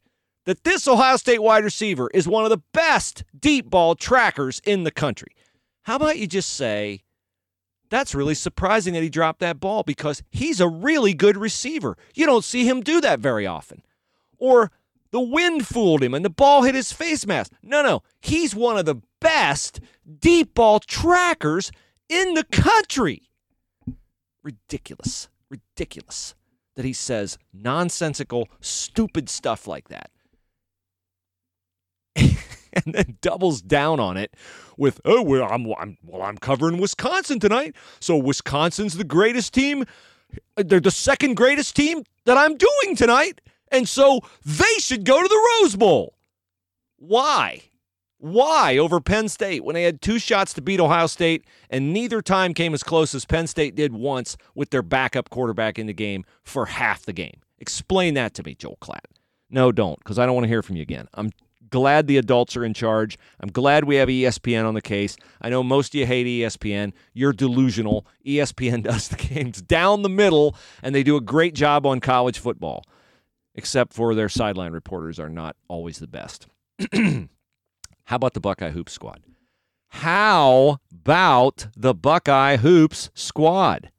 that 0.45 0.63
this 0.63 0.87
Ohio 0.87 1.17
State 1.17 1.41
wide 1.41 1.63
receiver 1.63 2.09
is 2.13 2.27
one 2.27 2.43
of 2.43 2.49
the 2.49 2.61
best 2.73 3.23
deep 3.39 3.69
ball 3.69 3.95
trackers 3.95 4.61
in 4.65 4.83
the 4.83 4.91
country. 4.91 5.35
How 5.83 5.95
about 5.95 6.17
you 6.19 6.27
just 6.27 6.49
say, 6.51 7.01
that's 7.89 8.13
really 8.13 8.35
surprising 8.35 8.93
that 8.93 9.03
he 9.03 9.09
dropped 9.09 9.39
that 9.39 9.59
ball 9.59 9.83
because 9.83 10.21
he's 10.29 10.59
a 10.59 10.67
really 10.67 11.13
good 11.13 11.37
receiver. 11.37 11.97
You 12.13 12.25
don't 12.25 12.43
see 12.43 12.67
him 12.67 12.81
do 12.81 13.01
that 13.01 13.19
very 13.19 13.47
often. 13.47 13.83
or 14.39 14.71
the 15.11 15.19
wind 15.19 15.67
fooled 15.67 16.03
him 16.03 16.13
and 16.13 16.23
the 16.23 16.29
ball 16.29 16.63
hit 16.63 16.75
his 16.75 16.91
face 16.91 17.25
mask. 17.25 17.51
No, 17.63 17.81
no. 17.81 18.03
He's 18.21 18.55
one 18.55 18.77
of 18.77 18.85
the 18.85 19.01
best 19.19 19.79
deep 20.19 20.53
ball 20.53 20.79
trackers 20.79 21.71
in 22.07 22.33
the 22.33 22.43
country. 22.43 23.23
Ridiculous. 24.43 25.29
Ridiculous 25.49 26.35
that 26.75 26.85
he 26.85 26.93
says 26.93 27.37
nonsensical, 27.51 28.47
stupid 28.61 29.29
stuff 29.29 29.67
like 29.67 29.89
that. 29.89 30.11
and 32.15 32.93
then 32.93 33.17
doubles 33.21 33.61
down 33.61 33.99
on 33.99 34.17
it 34.17 34.33
with, 34.77 35.01
"Oh, 35.05 35.21
well, 35.21 35.47
I'm, 35.51 35.67
I'm 35.77 35.97
well, 36.05 36.21
I'm 36.21 36.37
covering 36.37 36.79
Wisconsin 36.79 37.39
tonight, 37.39 37.75
so 37.99 38.15
Wisconsin's 38.17 38.95
the 38.95 39.03
greatest 39.03 39.53
team. 39.53 39.85
They're 40.55 40.79
the 40.79 40.91
second 40.91 41.35
greatest 41.35 41.75
team 41.75 42.03
that 42.25 42.37
I'm 42.37 42.55
doing 42.55 42.95
tonight, 42.95 43.41
and 43.71 43.87
so 43.87 44.21
they 44.45 44.63
should 44.79 45.05
go 45.05 45.21
to 45.21 45.27
the 45.27 45.49
Rose 45.61 45.75
Bowl." 45.75 46.15
Why? 46.97 47.63
Why 48.17 48.77
over 48.77 48.99
Penn 48.99 49.29
State 49.29 49.63
when 49.63 49.75
they 49.75 49.83
had 49.83 50.01
two 50.01 50.19
shots 50.19 50.53
to 50.53 50.61
beat 50.61 50.81
Ohio 50.81 51.07
State 51.07 51.45
and 51.69 51.93
neither 51.93 52.21
time 52.21 52.53
came 52.53 52.73
as 52.73 52.83
close 52.83 53.15
as 53.15 53.23
Penn 53.23 53.47
State 53.47 53.75
did 53.75 53.93
once 53.93 54.35
with 54.53 54.71
their 54.71 54.81
backup 54.81 55.29
quarterback 55.29 55.79
in 55.79 55.87
the 55.87 55.93
game 55.93 56.25
for 56.43 56.65
half 56.65 57.05
the 57.05 57.13
game? 57.13 57.39
Explain 57.59 58.15
that 58.15 58.33
to 58.33 58.43
me, 58.43 58.55
Joel 58.55 58.77
Klatt. 58.81 59.05
No, 59.49 59.71
don't, 59.71 59.97
because 59.99 60.19
I 60.19 60.25
don't 60.25 60.35
want 60.35 60.43
to 60.43 60.49
hear 60.49 60.61
from 60.61 60.75
you 60.75 60.81
again. 60.81 61.07
I'm 61.13 61.31
glad 61.69 62.07
the 62.07 62.17
adults 62.17 62.57
are 62.57 62.65
in 62.65 62.73
charge. 62.73 63.17
I'm 63.39 63.51
glad 63.51 63.85
we 63.85 63.95
have 63.95 64.09
ESPN 64.09 64.67
on 64.67 64.73
the 64.73 64.81
case. 64.81 65.15
I 65.41 65.49
know 65.49 65.63
most 65.63 65.93
of 65.93 65.99
you 65.99 66.05
hate 66.05 66.27
ESPN. 66.27 66.91
You're 67.13 67.33
delusional. 67.33 68.05
ESPN 68.25 68.83
does 68.89 69.07
the 69.07 69.15
games 69.15 69.61
down 69.61 70.01
the 70.01 70.09
middle, 70.09 70.55
and 70.83 70.93
they 70.93 71.03
do 71.03 71.15
a 71.15 71.21
great 71.21 71.55
job 71.55 71.85
on 71.85 71.99
college 71.99 72.37
football, 72.39 72.83
except 73.55 73.93
for 73.93 74.15
their 74.15 74.29
sideline 74.29 74.71
reporters 74.71 75.19
are 75.19 75.29
not 75.29 75.55
always 75.67 75.99
the 75.99 76.07
best. 76.07 76.47
How 76.93 78.15
about 78.15 78.33
the 78.33 78.39
Buckeye 78.39 78.71
Hoops 78.71 78.93
squad? 78.93 79.21
How 79.89 80.77
about 80.91 81.67
the 81.75 81.93
Buckeye 81.93 82.57
Hoops 82.57 83.09
squad? 83.13 83.91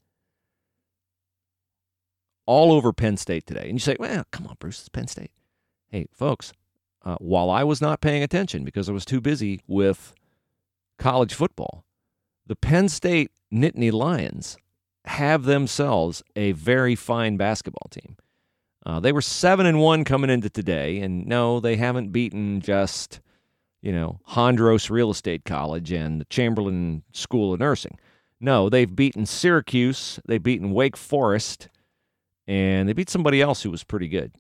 All 2.47 2.73
over 2.73 2.93
Penn 2.93 3.17
State 3.17 3.47
today. 3.47 3.65
And 3.65 3.75
you 3.75 3.79
say, 3.79 3.97
well, 3.99 4.25
come 4.31 4.47
on, 4.47 4.57
Bruce, 4.59 4.81
it's 4.81 4.89
Penn 4.89 5.07
State. 5.07 5.31
Hey, 5.89 6.07
folks, 6.13 6.53
uh, 7.05 7.17
while 7.21 7.51
I 7.51 7.65
was 7.65 7.81
not 7.81 8.01
paying 8.01 8.23
attention 8.23 8.65
because 8.65 8.89
I 8.89 8.93
was 8.93 9.05
too 9.05 9.21
busy 9.21 9.61
with 9.67 10.15
college 10.99 11.35
football, 11.35 11.85
the 12.47 12.57
Penn 12.57 12.89
State 12.89 13.31
Nittany 13.53 13.93
Lions 13.93 14.57
have 15.05 15.45
themselves 15.45 16.23
a 16.37 16.53
very 16.53 16.95
fine 16.95 17.37
basketball 17.37 17.89
team. 17.91 18.17
Uh, 18.87 19.01
they 19.01 19.13
were 19.13 19.21
seven 19.21 19.67
and 19.67 19.81
one 19.81 20.05
coming 20.05 20.31
into 20.31 20.49
today, 20.49 21.01
and 21.01 21.27
no, 21.27 21.61
they 21.61 21.77
haven't 21.77 22.13
beaten 22.13 22.61
just 22.61 23.21
you 23.83 23.93
know, 23.93 24.21
Hondros 24.29 24.91
Real 24.91 25.11
Estate 25.11 25.45
College 25.45 25.93
and 25.93 26.21
the 26.21 26.27
Chamberlain 26.27 27.03
School 27.13 27.55
of 27.55 27.61
Nursing. 27.61 27.99
No, 28.41 28.69
they've 28.69 28.95
beaten 28.95 29.27
Syracuse, 29.27 30.21
they've 30.27 30.43
beaten 30.43 30.73
Wake 30.73 30.97
Forest, 30.97 31.69
and 32.47 32.89
they 32.89 32.93
beat 32.93 33.11
somebody 33.11 33.41
else 33.41 33.63
who 33.63 33.71
was 33.71 33.85
pretty 33.85 34.09
good. 34.09 34.33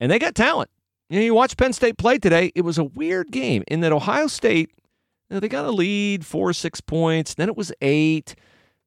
And 0.00 0.10
they 0.10 0.18
got 0.18 0.34
talent. 0.34 0.70
You 1.08 1.18
know, 1.18 1.24
you 1.24 1.34
watch 1.34 1.56
Penn 1.56 1.72
State 1.72 1.98
play 1.98 2.18
today, 2.18 2.52
it 2.54 2.62
was 2.62 2.78
a 2.78 2.84
weird 2.84 3.30
game 3.30 3.64
in 3.68 3.80
that 3.80 3.92
Ohio 3.92 4.26
State, 4.26 4.70
you 5.28 5.34
know, 5.34 5.40
they 5.40 5.48
got 5.48 5.64
a 5.64 5.70
lead, 5.70 6.24
four, 6.24 6.52
six 6.52 6.80
points, 6.80 7.34
then 7.34 7.48
it 7.48 7.56
was 7.56 7.72
eight, 7.80 8.34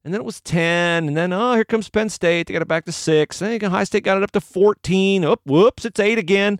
and 0.04 0.14
then 0.14 0.20
it 0.20 0.24
was 0.24 0.40
10, 0.40 1.08
and 1.08 1.16
then, 1.16 1.32
oh, 1.32 1.54
here 1.54 1.64
comes 1.64 1.90
Penn 1.90 2.08
State. 2.08 2.46
They 2.46 2.54
got 2.54 2.62
it 2.62 2.68
back 2.68 2.86
to 2.86 2.92
six. 2.92 3.38
Then 3.38 3.62
Ohio 3.62 3.84
State 3.84 4.04
got 4.04 4.16
it 4.16 4.22
up 4.22 4.30
to 4.32 4.40
14. 4.40 5.24
Oh, 5.24 5.36
whoops, 5.44 5.84
it's 5.84 6.00
eight 6.00 6.18
again. 6.18 6.58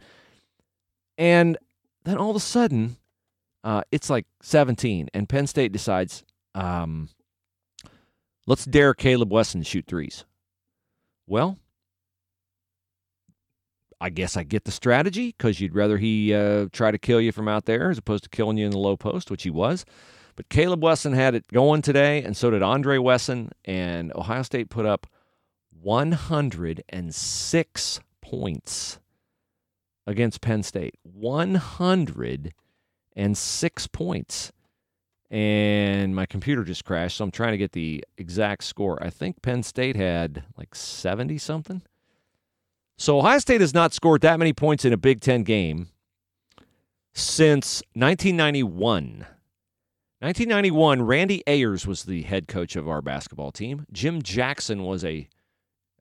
And 1.17 1.57
then 2.05 2.19
all 2.19 2.31
of 2.31 2.37
a 2.37 2.41
sudden, 2.41 2.97
uh, 3.65 3.83
it's 3.91 4.11
like 4.11 4.27
17, 4.43 5.09
and 5.15 5.29
Penn 5.29 5.47
State 5.47 5.73
decides, 5.73 6.25
um, 6.55 7.09
let's 8.47 8.65
dare 8.65 8.95
Caleb 8.95 9.33
Wesson 9.33 9.63
shoot 9.63 9.87
threes. 9.87 10.25
Well, 11.27 11.59
I 14.01 14.09
guess 14.09 14.37
I 14.37 14.45
get 14.45 14.65
the 14.65 14.71
strategy 14.71 15.35
because 15.37 15.61
you'd 15.61 15.75
rather 15.75 15.99
he 15.99 16.35
uh, 16.35 16.67
try 16.73 16.91
to 16.91 16.99
kill 16.99 17.21
you 17.21 17.33
from 17.33 17.49
out 17.49 17.67
there 17.67 17.91
as 17.91 17.99
opposed 17.99 18.25
to 18.25 18.31
killing 18.31 18.57
you 18.57 18.65
in 18.65 18.73
the 18.73 18.79
low 18.79 18.97
post, 18.97 19.31
which 19.31 19.43
he 19.43 19.51
was. 19.51 19.85
But 20.37 20.49
Caleb 20.49 20.83
Wesson 20.83 21.13
had 21.13 21.35
it 21.35 21.47
going 21.49 21.83
today, 21.83 22.23
and 22.23 22.35
so 22.37 22.51
did 22.51 22.63
Andre 22.63 22.99
Wesson, 22.99 23.51
and 23.65 24.13
Ohio 24.15 24.43
State 24.43 24.71
put 24.71 24.87
up 24.87 25.09
106 25.81 28.01
points 28.21 29.01
against 30.07 30.41
Penn 30.41 30.63
State. 30.63 30.95
106 31.03 33.87
points. 33.89 34.53
And 35.31 36.17
my 36.17 36.27
computer 36.27 36.65
just 36.65 36.85
crashed, 36.85 37.19
so 37.19 37.25
I'm 37.25 37.31
trying 37.31 37.53
to 37.53 37.59
get 37.59 37.73
the 37.73 38.05
exact 38.19 38.65
score. 38.65 39.01
I 39.03 39.11
think 39.11 39.43
Penn 39.43 39.63
State 39.63 39.95
had 39.95 40.43
like 40.57 40.75
70 40.75 41.39
something. 41.39 41.83
So 42.99 43.19
Ohio 43.19 43.39
State 43.39 43.61
has 43.61 43.73
not 43.73 43.95
scored 43.95 44.23
that 44.23 44.39
many 44.39 44.53
points 44.53 44.85
in 44.85 44.93
a 44.93 44.97
Big 44.97 45.21
Ten 45.21 45.45
game 45.45 45.91
since 47.15 47.83
1991. 47.95 49.27
1991, 50.21 51.03
Randy 51.03 51.43
Ayers 51.47 51.87
was 51.87 52.05
the 52.05 52.23
head 52.23 52.47
coach 52.47 52.77
of 52.77 52.87
our 52.87 53.01
basketball 53.01 53.51
team. 53.51 53.87
Jim 53.91 54.21
Jackson 54.21 54.83
was 54.83 55.03
a 55.03 55.29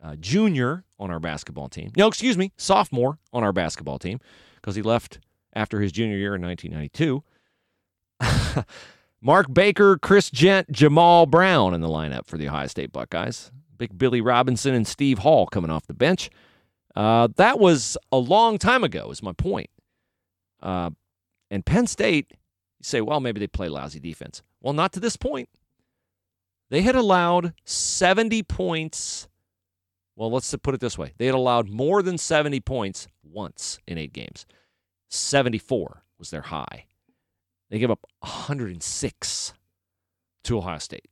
uh, 0.03 0.15
junior 0.17 0.83
on 0.99 1.09
our 1.09 1.19
basketball 1.19 1.69
team. 1.69 1.91
No, 1.95 2.07
excuse 2.07 2.37
me, 2.37 2.51
sophomore 2.57 3.17
on 3.31 3.43
our 3.43 3.53
basketball 3.53 3.97
team 3.97 4.19
because 4.55 4.75
he 4.75 4.81
left 4.81 5.19
after 5.53 5.79
his 5.79 5.93
junior 5.93 6.17
year 6.17 6.35
in 6.35 6.41
1992. 6.41 7.23
Mark 9.21 9.53
Baker, 9.53 9.97
Chris 9.97 10.29
Jent, 10.29 10.71
Jamal 10.71 11.25
Brown 11.25 11.73
in 11.73 11.81
the 11.81 11.87
lineup 11.87 12.25
for 12.25 12.37
the 12.37 12.47
Ohio 12.47 12.67
State 12.67 12.91
Buckeyes. 12.91 13.51
Big 13.77 13.97
Billy 13.97 14.19
Robinson 14.19 14.73
and 14.73 14.87
Steve 14.87 15.19
Hall 15.19 15.47
coming 15.47 15.71
off 15.71 15.87
the 15.87 15.93
bench. 15.93 16.29
Uh, 16.95 17.29
that 17.37 17.59
was 17.59 17.97
a 18.11 18.17
long 18.17 18.57
time 18.57 18.83
ago, 18.83 19.09
is 19.11 19.23
my 19.23 19.31
point. 19.31 19.69
Uh, 20.61 20.89
and 21.49 21.65
Penn 21.65 21.87
State, 21.87 22.33
you 22.79 22.83
say, 22.83 23.01
well, 23.01 23.19
maybe 23.19 23.39
they 23.39 23.47
play 23.47 23.69
lousy 23.69 23.99
defense. 23.99 24.41
Well, 24.61 24.73
not 24.73 24.93
to 24.93 24.99
this 24.99 25.17
point. 25.17 25.49
They 26.69 26.81
had 26.81 26.95
allowed 26.95 27.53
70 27.65 28.43
points 28.43 29.27
well, 30.19 30.31
let's 30.31 30.53
put 30.61 30.75
it 30.75 30.81
this 30.81 30.97
way 30.97 31.13
they 31.17 31.27
had 31.27 31.33
allowed 31.33 31.69
more 31.69 32.03
than 32.03 32.17
70 32.17 32.59
points 32.59 33.07
once 33.23 33.79
in 33.87 33.97
eight 33.97 34.11
games. 34.11 34.45
74 35.07 36.03
was 36.19 36.29
their 36.29 36.41
high. 36.41 36.87
They 37.69 37.79
gave 37.79 37.89
up 37.89 38.05
106 38.19 39.53
to 40.43 40.57
Ohio 40.57 40.77
State. 40.77 41.07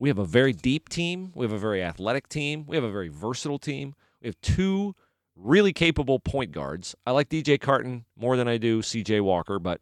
We 0.00 0.08
have 0.08 0.18
a 0.18 0.24
very 0.24 0.52
deep 0.52 0.88
team. 0.88 1.30
We 1.36 1.44
have 1.44 1.52
a 1.52 1.58
very 1.58 1.84
athletic 1.84 2.28
team. 2.28 2.64
We 2.66 2.74
have 2.74 2.84
a 2.84 2.90
very 2.90 3.08
versatile 3.08 3.60
team. 3.60 3.94
We 4.20 4.26
have 4.26 4.40
two 4.40 4.96
really 5.36 5.72
capable 5.72 6.18
point 6.18 6.50
guards. 6.50 6.96
I 7.06 7.12
like 7.12 7.28
DJ 7.28 7.60
Carton 7.60 8.06
more 8.16 8.36
than 8.36 8.48
I 8.48 8.56
do 8.58 8.82
CJ 8.82 9.20
Walker, 9.20 9.60
but 9.60 9.80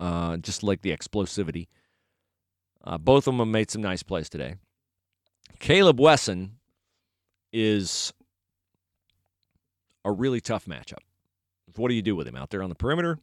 uh, 0.00 0.36
just 0.38 0.62
like 0.62 0.82
the 0.82 0.96
explosivity. 0.96 1.68
Uh, 2.84 2.98
both 2.98 3.26
of 3.26 3.36
them 3.36 3.50
made 3.50 3.70
some 3.70 3.82
nice 3.82 4.02
plays 4.02 4.28
today. 4.28 4.54
Caleb 5.58 6.00
Wesson 6.00 6.52
is 7.52 8.12
a 10.04 10.12
really 10.12 10.40
tough 10.40 10.66
matchup. 10.66 10.98
What 11.76 11.88
do 11.88 11.94
you 11.94 12.02
do 12.02 12.16
with 12.16 12.26
him 12.26 12.36
out 12.36 12.50
there 12.50 12.62
on 12.62 12.68
the 12.68 12.74
perimeter? 12.74 13.18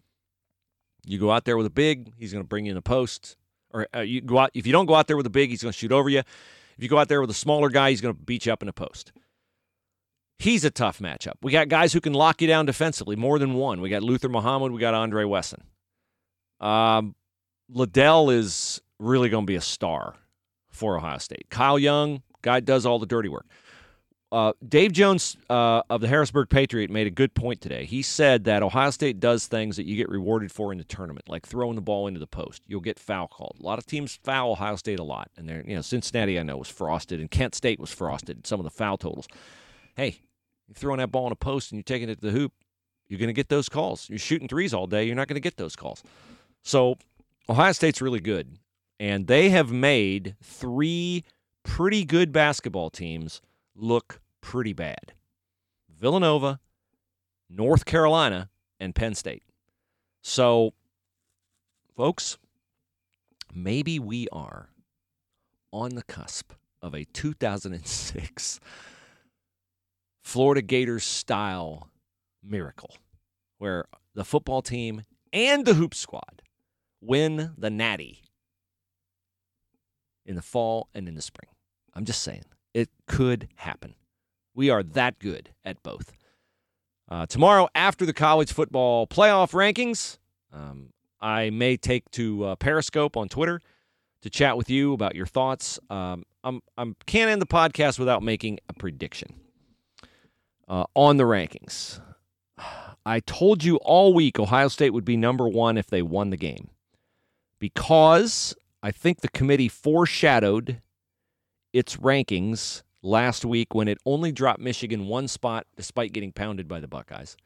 You 1.05 1.19
go 1.19 1.31
out 1.31 1.45
there 1.45 1.57
with 1.57 1.65
a 1.65 1.71
big, 1.71 2.13
he's 2.17 2.31
going 2.31 2.43
to 2.43 2.47
bring 2.47 2.65
you 2.65 2.71
in 2.71 2.75
the 2.75 2.81
post. 2.81 3.38
Or 3.71 3.88
uh, 3.95 3.99
you 3.99 4.21
go 4.21 4.38
out 4.39 4.51
if 4.53 4.65
you 4.65 4.71
don't 4.71 4.85
go 4.85 4.95
out 4.95 5.07
there 5.07 5.17
with 5.17 5.25
a 5.25 5.31
big, 5.31 5.49
he's 5.49 5.61
going 5.61 5.71
to 5.71 5.77
shoot 5.77 5.91
over 5.91 6.09
you. 6.09 6.19
If 6.19 6.83
you 6.83 6.89
go 6.89 6.97
out 6.97 7.07
there 7.07 7.21
with 7.21 7.29
a 7.29 7.35
smaller 7.35 7.69
guy, 7.69 7.89
he's 7.89 8.01
going 8.01 8.15
to 8.15 8.19
beat 8.19 8.45
you 8.45 8.53
up 8.53 8.61
in 8.61 8.67
the 8.67 8.73
post. 8.73 9.11
He's 10.38 10.65
a 10.65 10.71
tough 10.71 10.99
matchup. 10.99 11.33
We 11.41 11.51
got 11.51 11.69
guys 11.69 11.93
who 11.93 12.01
can 12.01 12.13
lock 12.13 12.41
you 12.41 12.47
down 12.47 12.65
defensively, 12.65 13.15
more 13.15 13.39
than 13.39 13.53
one. 13.53 13.79
We 13.79 13.89
got 13.89 14.03
Luther 14.03 14.27
Muhammad, 14.27 14.71
we 14.71 14.79
got 14.79 14.93
Andre 14.93 15.23
Wesson. 15.23 15.63
Um, 16.59 17.15
Liddell 17.69 18.29
is 18.29 18.81
really 18.99 19.29
going 19.29 19.45
to 19.45 19.51
be 19.51 19.55
a 19.55 19.61
star 19.61 20.15
for 20.69 20.97
Ohio 20.97 21.17
State. 21.17 21.47
Kyle 21.49 21.79
Young, 21.79 22.21
guy 22.41 22.59
does 22.59 22.85
all 22.85 22.99
the 22.99 23.05
dirty 23.05 23.29
work. 23.29 23.45
Uh, 24.31 24.51
Dave 24.67 24.91
Jones 24.91 25.37
uh, 25.49 25.81
of 25.89 26.01
the 26.01 26.07
Harrisburg 26.07 26.49
Patriot 26.49 26.89
made 26.89 27.07
a 27.07 27.11
good 27.11 27.33
point 27.35 27.61
today. 27.61 27.85
He 27.85 28.01
said 28.01 28.43
that 28.45 28.63
Ohio 28.63 28.89
State 28.89 29.19
does 29.19 29.47
things 29.47 29.77
that 29.77 29.85
you 29.85 29.95
get 29.95 30.09
rewarded 30.09 30.51
for 30.51 30.71
in 30.71 30.77
the 30.77 30.83
tournament, 30.83 31.29
like 31.29 31.45
throwing 31.45 31.75
the 31.75 31.81
ball 31.81 32.07
into 32.07 32.19
the 32.19 32.27
post. 32.27 32.63
You'll 32.67 32.81
get 32.81 32.99
foul 32.99 33.27
called. 33.27 33.57
A 33.59 33.63
lot 33.63 33.77
of 33.77 33.85
teams 33.85 34.19
foul 34.23 34.51
Ohio 34.51 34.75
State 34.75 34.99
a 34.99 35.03
lot, 35.03 35.29
and 35.37 35.47
they're 35.47 35.63
you 35.65 35.75
know 35.75 35.81
Cincinnati 35.81 36.39
I 36.39 36.43
know 36.43 36.57
was 36.57 36.67
frosted, 36.67 37.21
and 37.21 37.31
Kent 37.31 37.55
State 37.55 37.79
was 37.79 37.91
frosted. 37.91 38.45
Some 38.45 38.59
of 38.59 38.65
the 38.65 38.71
foul 38.71 38.97
totals. 38.97 39.27
Hey, 39.95 40.19
you're 40.67 40.75
throwing 40.75 40.97
that 40.97 41.11
ball 41.11 41.27
in 41.27 41.31
a 41.31 41.37
post 41.37 41.71
and 41.71 41.77
you're 41.77 41.83
taking 41.83 42.09
it 42.09 42.19
to 42.19 42.25
the 42.25 42.31
hoop. 42.31 42.51
You're 43.07 43.19
going 43.19 43.27
to 43.27 43.33
get 43.33 43.49
those 43.49 43.69
calls. 43.69 44.09
You're 44.09 44.19
shooting 44.19 44.47
threes 44.47 44.73
all 44.73 44.87
day. 44.87 45.05
You're 45.05 45.15
not 45.15 45.27
going 45.27 45.35
to 45.35 45.41
get 45.41 45.57
those 45.57 45.75
calls. 45.75 46.03
So 46.65 46.97
Ohio 47.47 47.71
State's 47.73 48.01
really 48.01 48.19
good 48.19 48.58
and 48.99 49.28
they 49.28 49.49
have 49.49 49.71
made 49.71 50.36
three 50.41 51.23
pretty 51.63 52.04
good 52.04 52.32
basketball 52.32 52.89
teams 52.89 53.39
look 53.75 54.19
pretty 54.41 54.73
bad. 54.73 55.13
Villanova, 55.88 56.60
North 57.49 57.86
Carolina, 57.86 58.49
and 58.80 58.95
Penn 58.95 59.13
State. 59.13 59.43
So, 60.23 60.73
folks, 61.95 62.39
maybe 63.54 63.99
we 63.99 64.28
are 64.32 64.69
on 65.71 65.93
the 65.93 66.04
cusp 66.04 66.51
of 66.82 66.95
a 66.95 67.06
2006 67.06 68.60
Florida 70.23 70.63
Gators 70.63 71.04
style 71.04 71.89
miracle 72.43 72.95
where 73.60 73.86
the 74.15 74.25
football 74.25 74.63
team 74.63 75.04
and 75.32 75.63
the 75.65 75.75
hoop 75.75 75.93
squad 75.93 76.41
win 77.01 77.53
the 77.58 77.69
natty 77.69 78.21
in 80.25 80.36
the 80.36 80.41
fall 80.41 80.89
and 80.93 81.08
in 81.08 81.15
the 81.15 81.21
spring. 81.21 81.49
I'm 81.93 82.05
just 82.05 82.21
saying, 82.21 82.43
it 82.73 82.89
could 83.08 83.47
happen. 83.55 83.95
We 84.53 84.69
are 84.69 84.84
that 84.84 85.19
good 85.19 85.51
at 85.63 85.81
both. 85.84 86.12
Uh, 87.08 87.25
tomorrow, 87.25 87.69
after 87.75 88.05
the 88.05 88.13
college 88.13 88.51
football 88.51 89.05
playoff 89.05 89.51
rankings, 89.51 90.17
um, 90.51 90.89
I 91.21 91.51
may 91.51 91.77
take 91.77 92.10
to 92.12 92.43
uh, 92.45 92.55
Periscope 92.55 93.15
on 93.15 93.29
Twitter 93.29 93.62
to 94.21 94.29
chat 94.29 94.58
with 94.58 94.69
you 94.69 94.93
about 94.93 95.15
your 95.15 95.27
thoughts. 95.27 95.79
Um, 95.89 96.23
I'm, 96.43 96.62
I'm 96.77 96.95
can't 97.05 97.29
end 97.29 97.41
the 97.41 97.47
podcast 97.47 97.99
without 97.99 98.23
making 98.23 98.60
a 98.67 98.73
prediction 98.73 99.39
uh, 100.67 100.86
on 100.95 101.17
the 101.17 101.25
rankings. 101.25 101.99
I 103.05 103.19
told 103.19 103.63
you 103.63 103.77
all 103.77 104.15
week 104.15 104.39
Ohio 104.39 104.67
State 104.67 104.89
would 104.89 105.05
be 105.05 105.15
number 105.15 105.47
one 105.47 105.77
if 105.77 105.88
they 105.88 106.01
won 106.01 106.31
the 106.31 106.38
game 106.38 106.69
because 107.59 108.55
I 108.83 108.91
think 108.91 109.21
the 109.21 109.29
committee 109.29 109.69
foreshadowed 109.69 110.81
its 111.73 111.97
rankings 111.97 112.83
last 113.01 113.45
week 113.45 113.73
when 113.73 113.87
it 113.87 113.97
only 114.05 114.31
dropped 114.31 114.59
Michigan 114.59 115.07
one 115.07 115.27
spot 115.27 115.65
despite 115.75 116.13
getting 116.13 116.31
pounded 116.31 116.67
by 116.67 116.79
the 116.79 116.87
Buckeyes. 116.87 117.37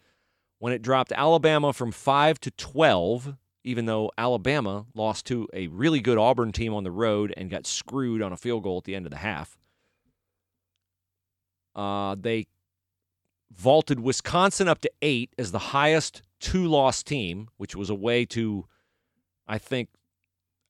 When 0.60 0.74
it 0.74 0.82
dropped 0.82 1.12
Alabama 1.12 1.74
from 1.74 1.92
5 1.92 2.40
to 2.42 2.52
12, 2.52 3.36
even 3.64 3.86
though 3.86 4.12
Alabama 4.18 4.86
lost 4.94 5.26
to 5.28 5.48
a 5.54 5.68
really 5.68 6.00
good 6.00 6.18
Auburn 6.18 6.52
team 6.52 6.74
on 6.74 6.84
the 6.84 6.92
road 6.92 7.34
and 7.38 7.50
got 7.50 7.66
screwed 7.66 8.22
on 8.22 8.34
a 8.34 8.38
field 8.38 8.64
goal 8.64 8.78
at 8.78 8.84
the 8.86 8.96
end 8.96 9.06
of 9.06 9.12
the 9.12 9.18
half. 9.18 9.58
Uh, 11.76 12.16
they 12.20 12.48
vaulted 13.52 14.00
Wisconsin 14.00 14.68
up 14.68 14.80
to 14.82 14.92
eight 15.02 15.34
as 15.38 15.52
the 15.52 15.60
highest 15.60 16.22
two 16.40 16.68
loss 16.68 17.04
team, 17.04 17.50
which 17.58 17.76
was 17.76 17.90
a 17.90 17.96
way 17.96 18.26
to, 18.26 18.66
I 19.48 19.58
think, 19.58 19.90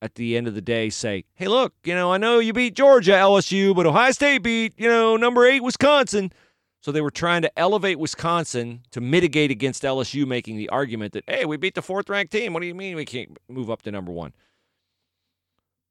at 0.02 0.14
the 0.14 0.36
end 0.36 0.48
of 0.48 0.54
the 0.54 0.62
day, 0.62 0.90
say, 0.90 1.24
hey, 1.34 1.48
look, 1.48 1.74
you 1.84 1.94
know, 1.94 2.12
I 2.12 2.16
know 2.16 2.38
you 2.38 2.52
beat 2.52 2.74
Georgia, 2.74 3.12
LSU, 3.12 3.74
but 3.74 3.86
Ohio 3.86 4.12
State 4.12 4.42
beat, 4.42 4.74
you 4.76 4.88
know, 4.88 5.16
number 5.16 5.44
eight, 5.46 5.62
Wisconsin. 5.62 6.32
So 6.80 6.90
they 6.90 7.02
were 7.02 7.10
trying 7.10 7.42
to 7.42 7.58
elevate 7.58 7.98
Wisconsin 7.98 8.80
to 8.92 9.02
mitigate 9.02 9.50
against 9.50 9.82
LSU 9.82 10.26
making 10.26 10.56
the 10.56 10.70
argument 10.70 11.12
that, 11.12 11.24
hey, 11.28 11.44
we 11.44 11.58
beat 11.58 11.74
the 11.74 11.82
fourth 11.82 12.08
ranked 12.08 12.32
team. 12.32 12.54
What 12.54 12.60
do 12.60 12.66
you 12.66 12.74
mean 12.74 12.96
we 12.96 13.04
can't 13.04 13.36
move 13.48 13.70
up 13.70 13.82
to 13.82 13.90
number 13.90 14.10
one? 14.10 14.32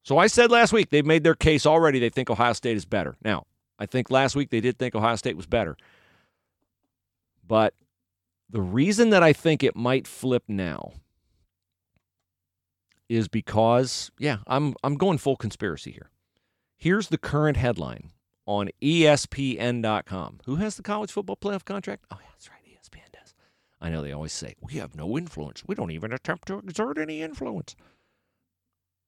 So 0.04 0.18
I 0.18 0.26
said 0.26 0.50
last 0.50 0.74
week 0.74 0.90
they've 0.90 1.06
made 1.06 1.24
their 1.24 1.36
case 1.36 1.68
already. 1.68 2.00
They 2.00 2.10
think 2.10 2.32
Ohio 2.32 2.54
State 2.54 2.78
is 2.78 2.86
better. 2.86 3.16
Now, 3.24 3.46
I 3.78 3.86
think 3.86 4.10
last 4.10 4.36
week 4.36 4.50
they 4.50 4.62
did 4.62 4.80
think 4.80 4.96
Ohio 4.96 5.16
State 5.16 5.38
was 5.38 5.46
better. 5.46 5.78
But 7.46 7.76
the 8.50 8.62
reason 8.62 9.12
that 9.12 9.22
I 9.22 9.34
think 9.34 9.64
it 9.64 9.76
might 9.76 10.08
flip 10.08 10.44
now 10.48 10.94
is 13.10 13.28
because, 13.28 14.12
yeah, 14.20 14.38
I'm 14.48 14.76
I'm 14.84 14.96
going 14.96 15.18
full 15.18 15.36
conspiracy 15.36 15.92
here. 15.92 16.12
Here's 16.78 17.10
the 17.10 17.18
current 17.18 17.58
headline 17.58 18.12
on 18.46 18.70
ESPN.com. 18.82 20.40
Who 20.46 20.56
has 20.56 20.76
the 20.76 20.84
college 20.84 21.12
football 21.12 21.36
playoff 21.36 21.66
contract? 21.66 22.06
Oh, 22.10 22.18
yeah, 22.22 22.28
that's 22.32 22.50
right. 22.50 22.60
ESPN 22.66 23.12
does. 23.12 23.34
I 23.82 23.90
know 23.90 24.02
they 24.02 24.14
always 24.14 24.34
say, 24.34 24.56
we 24.62 24.74
have 24.76 24.96
no 24.96 25.18
influence. 25.18 25.64
We 25.68 25.76
don't 25.76 25.92
even 25.92 26.14
attempt 26.14 26.48
to 26.48 26.60
exert 26.60 26.98
any 26.98 27.22
influence. 27.22 27.76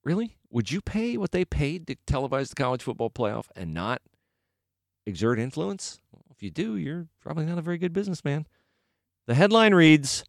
Really? 0.03 0.37
Would 0.49 0.71
you 0.71 0.81
pay 0.81 1.15
what 1.17 1.31
they 1.31 1.45
paid 1.45 1.87
to 1.87 1.95
televise 2.07 2.49
the 2.49 2.55
college 2.55 2.83
football 2.83 3.09
playoff 3.09 3.45
and 3.55 3.73
not 3.73 4.01
exert 5.05 5.39
influence? 5.39 6.01
Well, 6.11 6.23
if 6.31 6.43
you 6.43 6.49
do, 6.51 6.75
you're 6.75 7.07
probably 7.21 7.45
not 7.45 7.57
a 7.57 7.61
very 7.63 7.77
good 7.77 7.93
businessman. 7.93 8.47
The 9.27 9.35
headline 9.35 9.73
reads 9.73 10.23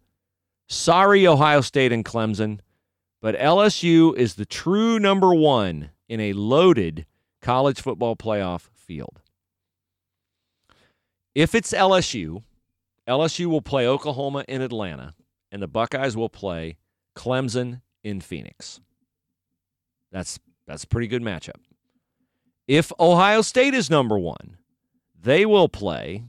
Sorry, 0.68 1.26
Ohio 1.26 1.60
State 1.60 1.92
and 1.92 2.04
Clemson, 2.04 2.60
but 3.22 3.38
LSU 3.38 4.14
is 4.16 4.34
the 4.34 4.44
true 4.44 4.98
number 4.98 5.32
one 5.32 5.90
in 6.08 6.20
a 6.20 6.32
loaded 6.32 7.06
college 7.40 7.80
football 7.80 8.16
playoff 8.16 8.68
field. 8.74 9.22
If 11.32 11.54
it's 11.54 11.72
LSU, 11.72 12.42
LSU 13.08 13.46
will 13.46 13.62
play 13.62 13.86
Oklahoma 13.86 14.44
in 14.48 14.60
Atlanta, 14.60 15.14
and 15.52 15.62
the 15.62 15.68
Buckeyes 15.68 16.16
will 16.16 16.28
play 16.28 16.76
Clemson 17.16 17.80
in 18.02 18.20
Phoenix. 18.20 18.80
That's 20.10 20.40
that's 20.66 20.84
a 20.84 20.88
pretty 20.88 21.06
good 21.06 21.22
matchup. 21.22 21.60
If 22.66 22.92
Ohio 22.98 23.40
State 23.42 23.72
is 23.74 23.88
number 23.88 24.18
one, 24.18 24.56
they 25.20 25.46
will 25.46 25.68
play, 25.68 26.24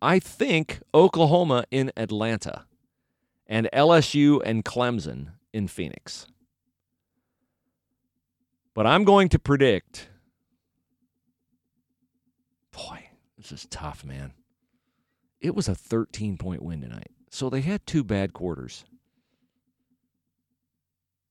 I 0.00 0.20
think, 0.20 0.80
Oklahoma 0.94 1.64
in 1.70 1.90
Atlanta 1.96 2.64
and 3.46 3.68
LSU 3.72 4.40
and 4.44 4.64
Clemson 4.64 5.32
in 5.52 5.68
Phoenix. 5.68 6.26
But 8.74 8.86
I'm 8.86 9.04
going 9.04 9.28
to 9.30 9.38
predict. 9.38 10.08
Boy, 12.72 13.08
this 13.36 13.50
is 13.50 13.66
tough, 13.70 14.04
man. 14.04 14.32
It 15.40 15.54
was 15.54 15.68
a 15.68 15.74
13 15.74 16.36
point 16.36 16.62
win 16.62 16.80
tonight. 16.80 17.10
So 17.30 17.50
they 17.50 17.60
had 17.60 17.86
two 17.86 18.04
bad 18.04 18.32
quarters. 18.32 18.84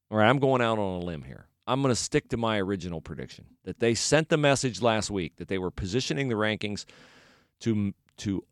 All 0.10 0.18
right, 0.18 0.30
I'm 0.30 0.40
going 0.40 0.62
out 0.62 0.80
on 0.80 1.02
a 1.02 1.06
limb 1.06 1.24
here. 1.24 1.48
I'm 1.66 1.82
going 1.82 1.94
to 1.94 2.02
stick 2.02 2.30
to 2.30 2.38
my 2.38 2.60
original 2.60 3.02
prediction 3.02 3.46
that 3.66 3.80
they 3.80 3.94
sent 3.94 4.30
the 4.30 4.38
message 4.38 4.82
last 4.82 5.12
week 5.12 5.36
that 5.36 5.50
they 5.50 5.58
were 5.58 5.72
positioning 5.72 6.30
the 6.30 6.36
rankings 6.36 6.86
to 7.62 7.94
to 8.18 8.44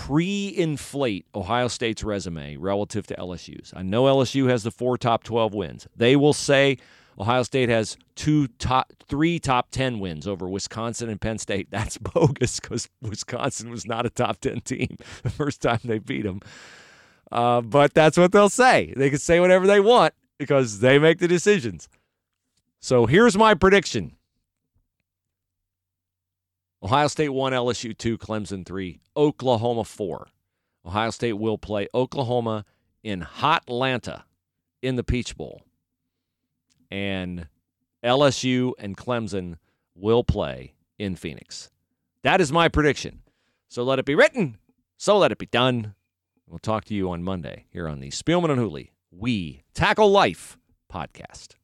pre-inflate 0.00 1.26
Ohio 1.34 1.68
State's 1.68 2.02
resume 2.02 2.56
relative 2.56 3.06
to 3.06 3.14
LSU's. 3.16 3.74
I 3.76 3.82
know 3.82 4.04
LSU 4.04 4.48
has 4.48 4.62
the 4.62 4.70
four 4.70 4.96
top 4.96 5.24
12 5.24 5.52
wins. 5.52 5.86
They 5.94 6.16
will 6.16 6.32
say 6.32 6.78
Ohio 7.18 7.42
State 7.42 7.68
has 7.68 7.98
two 8.14 8.46
top 8.46 8.94
three 9.08 9.38
top 9.38 9.70
10 9.72 9.98
wins 10.00 10.26
over 10.26 10.48
Wisconsin 10.48 11.10
and 11.10 11.20
Penn 11.20 11.36
State. 11.36 11.68
That's 11.70 11.98
bogus 11.98 12.58
cuz 12.60 12.88
Wisconsin 13.02 13.70
was 13.70 13.86
not 13.86 14.06
a 14.06 14.10
top 14.10 14.40
10 14.40 14.62
team 14.62 14.96
the 15.22 15.28
first 15.28 15.60
time 15.60 15.80
they 15.84 15.98
beat 15.98 16.22
them. 16.22 16.40
Uh, 17.30 17.60
but 17.60 17.92
that's 17.92 18.16
what 18.16 18.32
they'll 18.32 18.48
say. 18.48 18.94
They 18.96 19.10
can 19.10 19.18
say 19.18 19.38
whatever 19.38 19.66
they 19.66 19.80
want 19.80 20.14
because 20.38 20.80
they 20.80 20.98
make 20.98 21.18
the 21.18 21.28
decisions. 21.28 21.88
So 22.80 23.04
here's 23.04 23.36
my 23.36 23.52
prediction 23.52 24.16
Ohio 26.82 27.08
State 27.08 27.28
1, 27.28 27.52
LSU 27.52 27.96
2, 27.96 28.16
Clemson 28.16 28.64
3, 28.64 29.00
Oklahoma 29.16 29.84
4. 29.84 30.28
Ohio 30.86 31.10
State 31.10 31.34
will 31.34 31.58
play 31.58 31.88
Oklahoma 31.94 32.64
in 33.02 33.20
Hot 33.20 33.64
Atlanta 33.68 34.24
in 34.80 34.96
the 34.96 35.04
Peach 35.04 35.36
Bowl. 35.36 35.62
And 36.90 37.48
LSU 38.02 38.72
and 38.78 38.96
Clemson 38.96 39.56
will 39.94 40.24
play 40.24 40.74
in 40.98 41.16
Phoenix. 41.16 41.70
That 42.22 42.40
is 42.40 42.50
my 42.50 42.68
prediction. 42.68 43.22
So 43.68 43.82
let 43.82 43.98
it 43.98 44.06
be 44.06 44.14
written. 44.14 44.56
So 44.96 45.18
let 45.18 45.32
it 45.32 45.38
be 45.38 45.46
done. 45.46 45.94
We'll 46.46 46.58
talk 46.58 46.84
to 46.86 46.94
you 46.94 47.10
on 47.10 47.22
Monday 47.22 47.66
here 47.70 47.86
on 47.86 48.00
the 48.00 48.08
Spielman 48.08 48.50
and 48.50 48.58
Hooley 48.58 48.92
We 49.10 49.62
Tackle 49.74 50.10
Life 50.10 50.58
podcast. 50.92 51.59